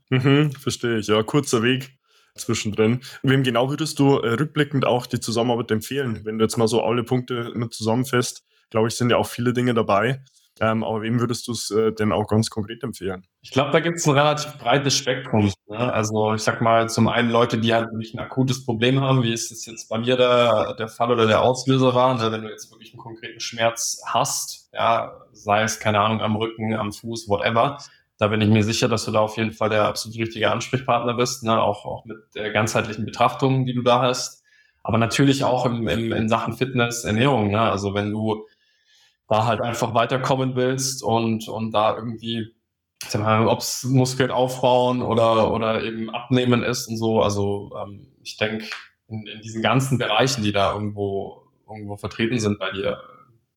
Mhm, 0.10 0.52
verstehe 0.54 0.98
ich, 0.98 1.08
ja, 1.08 1.22
kurzer 1.24 1.62
Weg 1.62 1.99
zwischendrin. 2.40 3.02
Wem 3.24 3.44
genau 3.44 3.70
würdest 3.70 4.00
du 4.00 4.18
äh, 4.18 4.34
rückblickend 4.34 4.86
auch 4.86 5.06
die 5.06 5.20
Zusammenarbeit 5.20 5.72
empfehlen? 5.72 6.22
Wenn 6.24 6.38
du 6.38 6.46
jetzt 6.46 6.58
mal 6.58 6.68
so 6.68 6.84
alle 6.84 7.04
Punkte 7.04 7.52
mit 7.56 7.74
zusammenfasst, 7.74 8.44
glaube 8.70 8.88
ich, 8.88 8.96
sind 8.96 9.10
ja 9.10 9.18
auch 9.18 9.28
viele 9.28 9.54
Dinge 9.54 9.74
dabei. 9.74 10.22
Ähm, 10.62 10.84
aber 10.84 11.02
wem 11.02 11.20
würdest 11.20 11.48
du 11.48 11.54
es 11.54 11.72
äh, 11.72 11.94
denn 11.94 12.12
auch 12.12 12.28
ganz 12.28 12.50
konkret 12.50 12.84
empfehlen? 12.84 13.26
Ich 13.42 13.52
glaube, 13.52 13.72
da 13.72 13.80
gibt 13.80 13.98
es 13.98 14.08
ein 14.08 14.14
relativ 14.14 14.58
breites 14.58 14.98
Spektrum. 14.98 15.52
Ne? 15.68 15.94
Also 15.94 16.34
ich 16.34 16.42
sag 16.42 16.62
mal, 16.62 16.90
zum 16.90 17.08
einen 17.08 17.30
Leute, 17.32 17.58
die 17.58 17.74
halt 17.74 17.92
wirklich 17.92 18.14
ein 18.14 18.20
akutes 18.20 18.66
Problem 18.66 19.00
haben, 19.00 19.24
wie 19.24 19.32
es 19.32 19.66
jetzt 19.66 19.88
bei 19.88 19.98
mir 20.00 20.18
der, 20.18 20.76
der 20.78 20.90
Fall 20.90 21.12
oder 21.12 21.28
der 21.28 21.42
Auslöser 21.42 21.96
war, 21.96 22.16
ne? 22.16 22.32
wenn 22.32 22.42
du 22.42 22.50
jetzt 22.50 22.70
wirklich 22.72 22.92
einen 22.92 23.00
konkreten 23.00 23.40
Schmerz 23.40 24.02
hast, 24.06 24.70
ja, 24.74 25.14
sei 25.32 25.64
es, 25.64 25.80
keine 25.80 26.02
Ahnung, 26.02 26.22
am 26.22 26.36
Rücken, 26.36 26.74
am 26.74 26.92
Fuß, 26.92 27.30
whatever, 27.30 27.78
da 28.20 28.28
bin 28.28 28.42
ich 28.42 28.50
mir 28.50 28.64
sicher, 28.64 28.90
dass 28.90 29.06
du 29.06 29.12
da 29.12 29.22
auf 29.22 29.38
jeden 29.38 29.54
Fall 29.54 29.70
der 29.70 29.86
absolut 29.86 30.20
richtige 30.20 30.52
Ansprechpartner 30.52 31.14
bist, 31.14 31.44
ne? 31.44 31.60
auch, 31.60 31.86
auch 31.86 32.04
mit 32.04 32.18
der 32.36 32.52
ganzheitlichen 32.52 33.06
Betrachtung, 33.06 33.66
die 33.66 33.74
du 33.74 33.82
da 33.82 34.02
hast. 34.02 34.44
Aber 34.84 34.98
natürlich 34.98 35.46
auch 35.46 35.66
im, 35.66 35.88
im, 35.88 36.12
in 36.12 36.28
Sachen 36.28 36.54
Fitness, 36.54 37.06
Ernährung. 37.06 37.50
Ne? 37.52 37.62
Also 37.62 37.94
wenn 37.94 38.12
du 38.12 38.46
da 39.30 39.46
halt 39.46 39.62
einfach 39.62 39.94
weiterkommen 39.94 40.58
willst 40.58 41.02
und, 41.02 41.48
und 41.48 41.72
da 41.72 41.96
irgendwie, 41.96 42.54
ob 43.14 43.60
es 43.60 43.86
Muskeln 43.86 44.32
aufbauen 44.32 45.02
oder, 45.02 45.54
oder 45.54 45.82
eben 45.84 46.10
abnehmen 46.10 46.62
ist 46.62 46.88
und 46.88 46.98
so. 46.98 47.22
Also 47.22 47.72
ähm, 47.82 48.08
ich 48.22 48.36
denke, 48.36 48.66
in, 49.08 49.28
in 49.28 49.42
diesen 49.42 49.62
ganzen 49.62 49.98
Bereichen, 49.98 50.44
die 50.44 50.52
da 50.52 50.74
irgendwo, 50.74 51.44
irgendwo 51.70 51.96
vertreten 51.96 52.38
sind 52.38 52.60
bei 52.60 52.72
dir, 52.72 53.00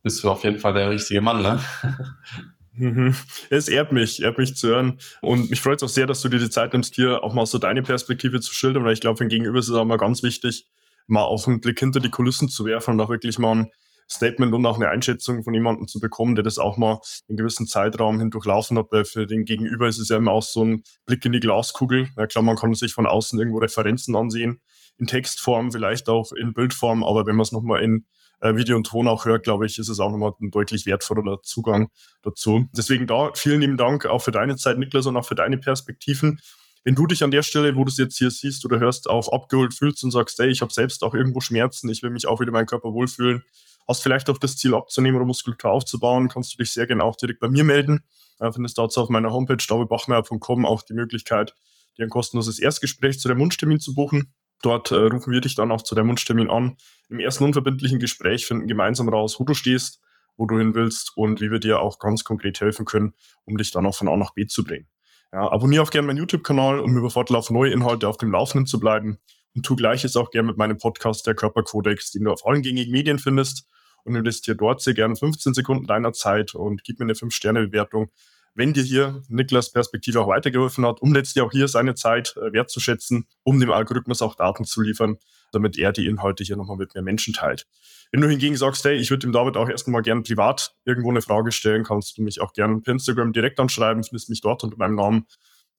bist 0.04 0.22
du 0.22 0.30
auf 0.30 0.44
jeden 0.44 0.60
Fall 0.60 0.74
der 0.74 0.90
richtige 0.90 1.20
Mann, 1.20 1.42
ne? 1.42 1.60
Mhm. 2.74 3.14
Es 3.50 3.68
ehrt 3.68 3.92
mich, 3.92 4.22
ehrt 4.22 4.38
mich 4.38 4.56
zu 4.56 4.68
hören. 4.68 4.98
Und 5.20 5.50
mich 5.50 5.60
freut 5.60 5.76
es 5.76 5.82
auch 5.82 5.92
sehr, 5.92 6.06
dass 6.06 6.22
du 6.22 6.28
dir 6.28 6.38
die 6.38 6.50
Zeit 6.50 6.72
nimmst, 6.72 6.94
hier 6.94 7.22
auch 7.22 7.34
mal 7.34 7.46
so 7.46 7.58
deine 7.58 7.82
Perspektive 7.82 8.40
zu 8.40 8.54
schildern, 8.54 8.84
weil 8.84 8.94
ich 8.94 9.00
glaube, 9.00 9.18
für 9.18 9.24
den 9.24 9.30
Gegenüber 9.30 9.58
ist 9.58 9.68
es 9.68 9.74
auch 9.74 9.84
mal 9.84 9.98
ganz 9.98 10.22
wichtig, 10.22 10.66
mal 11.06 11.22
auch 11.22 11.46
einen 11.46 11.60
Blick 11.60 11.78
hinter 11.78 12.00
die 12.00 12.10
Kulissen 12.10 12.48
zu 12.48 12.64
werfen 12.64 12.94
und 12.94 13.00
auch 13.00 13.10
wirklich 13.10 13.38
mal 13.38 13.52
einen 13.52 13.70
Statement 14.10 14.52
und 14.54 14.66
auch 14.66 14.76
eine 14.76 14.88
Einschätzung 14.88 15.42
von 15.42 15.54
jemandem 15.54 15.86
zu 15.88 16.00
bekommen, 16.00 16.34
der 16.34 16.44
das 16.44 16.58
auch 16.58 16.76
mal 16.76 17.00
in 17.28 17.36
gewissen 17.36 17.66
Zeitraum 17.66 18.18
hindurchlaufen 18.18 18.78
hat, 18.78 18.86
weil 18.90 19.04
für 19.04 19.26
den 19.26 19.44
Gegenüber 19.44 19.88
ist 19.88 19.98
es 19.98 20.08
ja 20.08 20.16
immer 20.16 20.32
auch 20.32 20.42
so 20.42 20.64
ein 20.64 20.82
Blick 21.06 21.24
in 21.24 21.32
die 21.32 21.40
Glaskugel. 21.40 22.08
Na 22.16 22.26
klar, 22.26 22.42
man 22.42 22.56
kann 22.56 22.74
sich 22.74 22.92
von 22.92 23.06
außen 23.06 23.38
irgendwo 23.38 23.58
Referenzen 23.58 24.16
ansehen, 24.16 24.60
in 24.98 25.06
Textform, 25.06 25.72
vielleicht 25.72 26.08
auch 26.08 26.32
in 26.32 26.52
Bildform, 26.52 27.04
aber 27.04 27.26
wenn 27.26 27.36
man 27.36 27.42
es 27.42 27.52
nochmal 27.52 27.82
in 27.82 28.06
äh, 28.42 28.56
Video 28.56 28.76
und 28.76 28.84
Ton 28.84 29.08
auch 29.08 29.24
hört, 29.24 29.44
glaube 29.44 29.66
ich, 29.66 29.78
ist 29.78 29.88
es 29.88 30.00
auch 30.00 30.10
nochmal 30.10 30.32
ein 30.40 30.50
deutlich 30.50 30.84
wertvoller 30.84 31.42
Zugang 31.42 31.88
dazu. 32.22 32.66
Deswegen 32.76 33.06
da 33.06 33.30
vielen 33.34 33.60
lieben 33.60 33.76
Dank 33.76 34.04
auch 34.04 34.18
für 34.18 34.32
deine 34.32 34.56
Zeit, 34.56 34.78
Niklas, 34.78 35.06
und 35.06 35.16
auch 35.16 35.24
für 35.24 35.36
deine 35.36 35.58
Perspektiven. 35.58 36.40
Wenn 36.84 36.96
du 36.96 37.06
dich 37.06 37.22
an 37.22 37.30
der 37.30 37.42
Stelle, 37.42 37.76
wo 37.76 37.84
du 37.84 37.90
es 37.90 37.96
jetzt 37.96 38.18
hier 38.18 38.32
siehst 38.32 38.64
oder 38.64 38.80
hörst, 38.80 39.08
auch 39.08 39.32
abgeholt 39.32 39.72
fühlst 39.72 40.02
und 40.02 40.10
sagst, 40.10 40.38
hey, 40.40 40.48
ich 40.48 40.60
habe 40.60 40.72
selbst 40.72 41.04
auch 41.04 41.14
irgendwo 41.14 41.40
Schmerzen, 41.40 41.88
ich 41.88 42.02
will 42.02 42.10
mich 42.10 42.26
auch 42.26 42.40
wieder 42.40 42.50
meinen 42.50 42.66
Körper 42.66 42.92
wohlfühlen, 42.92 43.44
hast 43.86 44.02
vielleicht 44.02 44.28
auch 44.28 44.38
das 44.38 44.56
Ziel 44.56 44.74
abzunehmen 44.74 45.16
oder 45.16 45.24
Muskulatur 45.24 45.70
aufzubauen, 45.70 46.28
kannst 46.28 46.52
du 46.52 46.56
dich 46.58 46.72
sehr 46.72 46.88
gerne 46.88 47.04
auch 47.04 47.14
direkt 47.14 47.38
bei 47.38 47.48
mir 47.48 47.62
melden. 47.62 48.00
Äh, 48.40 48.50
findest 48.50 48.76
dazu 48.76 49.00
auf 49.00 49.08
meiner 49.08 49.30
Homepage 49.30 49.64
davidbachmeier.com 49.64 50.66
auch 50.66 50.82
die 50.82 50.94
Möglichkeit, 50.94 51.54
dir 51.96 52.02
ein 52.02 52.10
kostenloses 52.10 52.58
Erstgespräch 52.58 53.20
zu 53.20 53.28
deinem 53.28 53.40
Wunschtermin 53.40 53.78
zu 53.78 53.94
buchen. 53.94 54.34
Dort 54.62 54.92
äh, 54.92 54.94
rufen 54.94 55.32
wir 55.32 55.40
dich 55.40 55.56
dann 55.56 55.70
auch 55.72 55.82
zu 55.82 55.94
deinem 55.94 56.08
Wunschtermin 56.08 56.48
an. 56.48 56.76
Im 57.08 57.18
ersten 57.18 57.44
unverbindlichen 57.44 57.98
Gespräch 57.98 58.46
finden 58.46 58.68
gemeinsam 58.68 59.08
raus, 59.08 59.38
wo 59.38 59.44
du 59.44 59.54
stehst, 59.54 60.00
wo 60.36 60.46
du 60.46 60.56
hin 60.58 60.74
willst 60.74 61.16
und 61.16 61.40
wie 61.40 61.50
wir 61.50 61.58
dir 61.58 61.80
auch 61.80 61.98
ganz 61.98 62.24
konkret 62.24 62.60
helfen 62.60 62.86
können, 62.86 63.12
um 63.44 63.58
dich 63.58 63.72
dann 63.72 63.84
auch 63.84 63.94
von 63.94 64.08
A 64.08 64.16
nach 64.16 64.34
B 64.34 64.46
zu 64.46 64.64
bringen. 64.64 64.88
Ja, 65.32 65.50
abonniere 65.50 65.82
auch 65.82 65.90
gerne 65.90 66.06
meinen 66.06 66.18
YouTube-Kanal, 66.18 66.78
um 66.80 66.96
über 66.96 67.10
Fortlauf 67.10 67.50
neue 67.50 67.72
Inhalte 67.72 68.06
auf 68.06 68.18
dem 68.18 68.30
Laufenden 68.30 68.66
zu 68.66 68.78
bleiben. 68.78 69.18
Und 69.54 69.66
tu 69.66 69.76
gleiches 69.76 70.16
auch 70.16 70.30
gerne 70.30 70.48
mit 70.48 70.56
meinem 70.56 70.78
Podcast, 70.78 71.26
der 71.26 71.34
Körperkodex, 71.34 72.12
den 72.12 72.24
du 72.24 72.32
auf 72.32 72.46
allen 72.46 72.62
gängigen 72.62 72.92
Medien 72.92 73.18
findest. 73.18 73.66
Und 74.04 74.14
investiere 74.14 74.56
dort 74.56 74.80
sehr 74.80 74.94
gerne 74.94 75.16
15 75.16 75.54
Sekunden 75.54 75.86
deiner 75.86 76.12
Zeit 76.12 76.54
und 76.54 76.82
gib 76.84 76.98
mir 76.98 77.04
eine 77.04 77.14
5-Sterne-Bewertung, 77.14 78.10
wenn 78.54 78.72
dir 78.72 78.82
hier 78.82 79.22
Niklas 79.28 79.72
Perspektive 79.72 80.20
auch 80.20 80.28
weitergeholfen 80.28 80.84
hat, 80.86 81.00
um 81.00 81.14
letztlich 81.14 81.42
auch 81.42 81.52
hier 81.52 81.68
seine 81.68 81.94
Zeit 81.94 82.34
äh, 82.36 82.52
wertzuschätzen, 82.52 83.26
um 83.42 83.58
dem 83.60 83.70
Algorithmus 83.70 84.22
auch 84.22 84.34
Daten 84.34 84.64
zu 84.64 84.82
liefern, 84.82 85.16
damit 85.52 85.78
er 85.78 85.92
die 85.92 86.06
Inhalte 86.06 86.44
hier 86.44 86.56
nochmal 86.56 86.76
mit 86.76 86.94
mehr 86.94 87.02
Menschen 87.02 87.34
teilt. 87.34 87.66
Wenn 88.10 88.20
du 88.20 88.28
hingegen 88.28 88.56
sagst, 88.56 88.84
hey, 88.84 88.96
ich 88.96 89.10
würde 89.10 89.26
dem 89.26 89.32
David 89.32 89.56
auch 89.56 89.68
erstmal 89.68 90.02
gern 90.02 90.22
privat 90.22 90.74
irgendwo 90.84 91.10
eine 91.10 91.22
Frage 91.22 91.52
stellen, 91.52 91.84
kannst 91.84 92.18
du 92.18 92.22
mich 92.22 92.40
auch 92.40 92.52
gerne 92.52 92.80
per 92.80 92.92
Instagram 92.92 93.32
direkt 93.32 93.58
anschreiben, 93.58 94.04
findest 94.04 94.28
mich 94.28 94.40
dort 94.40 94.64
unter 94.64 94.76
meinem 94.76 94.96
Namen 94.96 95.26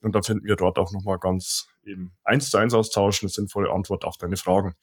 und 0.02 0.14
dann 0.16 0.24
finden 0.24 0.46
wir 0.46 0.56
dort 0.56 0.78
auch 0.80 0.92
nochmal 0.92 1.20
ganz 1.20 1.68
eben 1.86 2.14
eins 2.24 2.50
zu 2.50 2.58
eins 2.58 2.74
austauschen, 2.74 3.28
eine 3.28 3.34
sinnvolle 3.34 3.72
Antwort 3.72 4.06
auf 4.06 4.18
deine 4.18 4.38
Fragen. 4.38 4.76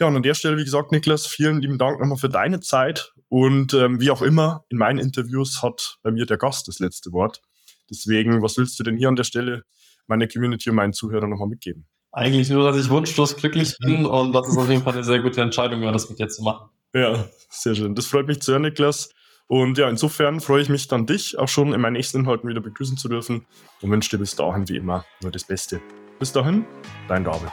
Ja, 0.00 0.06
und 0.06 0.16
an 0.16 0.22
der 0.22 0.32
Stelle, 0.32 0.56
wie 0.56 0.64
gesagt, 0.64 0.92
Niklas, 0.92 1.26
vielen 1.26 1.60
lieben 1.60 1.76
Dank 1.76 2.00
nochmal 2.00 2.16
für 2.16 2.30
deine 2.30 2.60
Zeit. 2.60 3.12
Und 3.28 3.74
ähm, 3.74 4.00
wie 4.00 4.10
auch 4.10 4.22
immer, 4.22 4.64
in 4.70 4.78
meinen 4.78 4.98
Interviews 4.98 5.62
hat 5.62 5.98
bei 6.02 6.10
mir 6.10 6.24
der 6.24 6.38
Gast 6.38 6.66
das 6.68 6.78
letzte 6.78 7.12
Wort. 7.12 7.42
Deswegen, 7.90 8.40
was 8.40 8.56
willst 8.56 8.80
du 8.80 8.82
denn 8.82 8.96
hier 8.96 9.08
an 9.08 9.16
der 9.16 9.24
Stelle 9.24 9.62
meiner 10.06 10.26
Community 10.26 10.70
und 10.70 10.76
meinen 10.76 10.94
Zuhörern 10.94 11.28
nochmal 11.28 11.48
mitgeben? 11.48 11.86
Eigentlich 12.12 12.48
nur, 12.48 12.64
dass 12.64 12.82
ich 12.82 12.88
wunschlos 12.88 13.36
glücklich 13.36 13.76
bin 13.78 14.06
und 14.06 14.32
das 14.32 14.48
ist 14.48 14.56
auf 14.56 14.68
jeden 14.70 14.82
Fall 14.82 14.94
eine 14.94 15.04
sehr 15.04 15.20
gute 15.20 15.42
Entscheidung, 15.42 15.82
das 15.82 16.08
mit 16.08 16.18
dir 16.18 16.28
zu 16.28 16.42
machen. 16.42 16.70
Ja, 16.94 17.28
sehr 17.50 17.74
schön. 17.74 17.94
Das 17.94 18.06
freut 18.06 18.26
mich 18.26 18.40
zu 18.40 18.52
hören, 18.52 18.62
Niklas. 18.62 19.10
Und 19.48 19.76
ja, 19.78 19.88
insofern 19.88 20.40
freue 20.40 20.62
ich 20.62 20.68
mich 20.70 20.88
dann, 20.88 21.06
dich 21.06 21.38
auch 21.38 21.48
schon 21.48 21.74
in 21.74 21.80
meinen 21.80 21.92
nächsten 21.92 22.20
Inhalten 22.20 22.48
wieder 22.48 22.60
begrüßen 22.60 22.96
zu 22.96 23.08
dürfen 23.08 23.44
und 23.82 23.90
wünsche 23.90 24.10
dir 24.10 24.18
bis 24.18 24.34
dahin 24.34 24.66
wie 24.68 24.76
immer 24.76 25.04
nur 25.22 25.30
das 25.30 25.44
Beste. 25.44 25.80
Bis 26.18 26.32
dahin, 26.32 26.64
dein 27.06 27.22
David. 27.22 27.52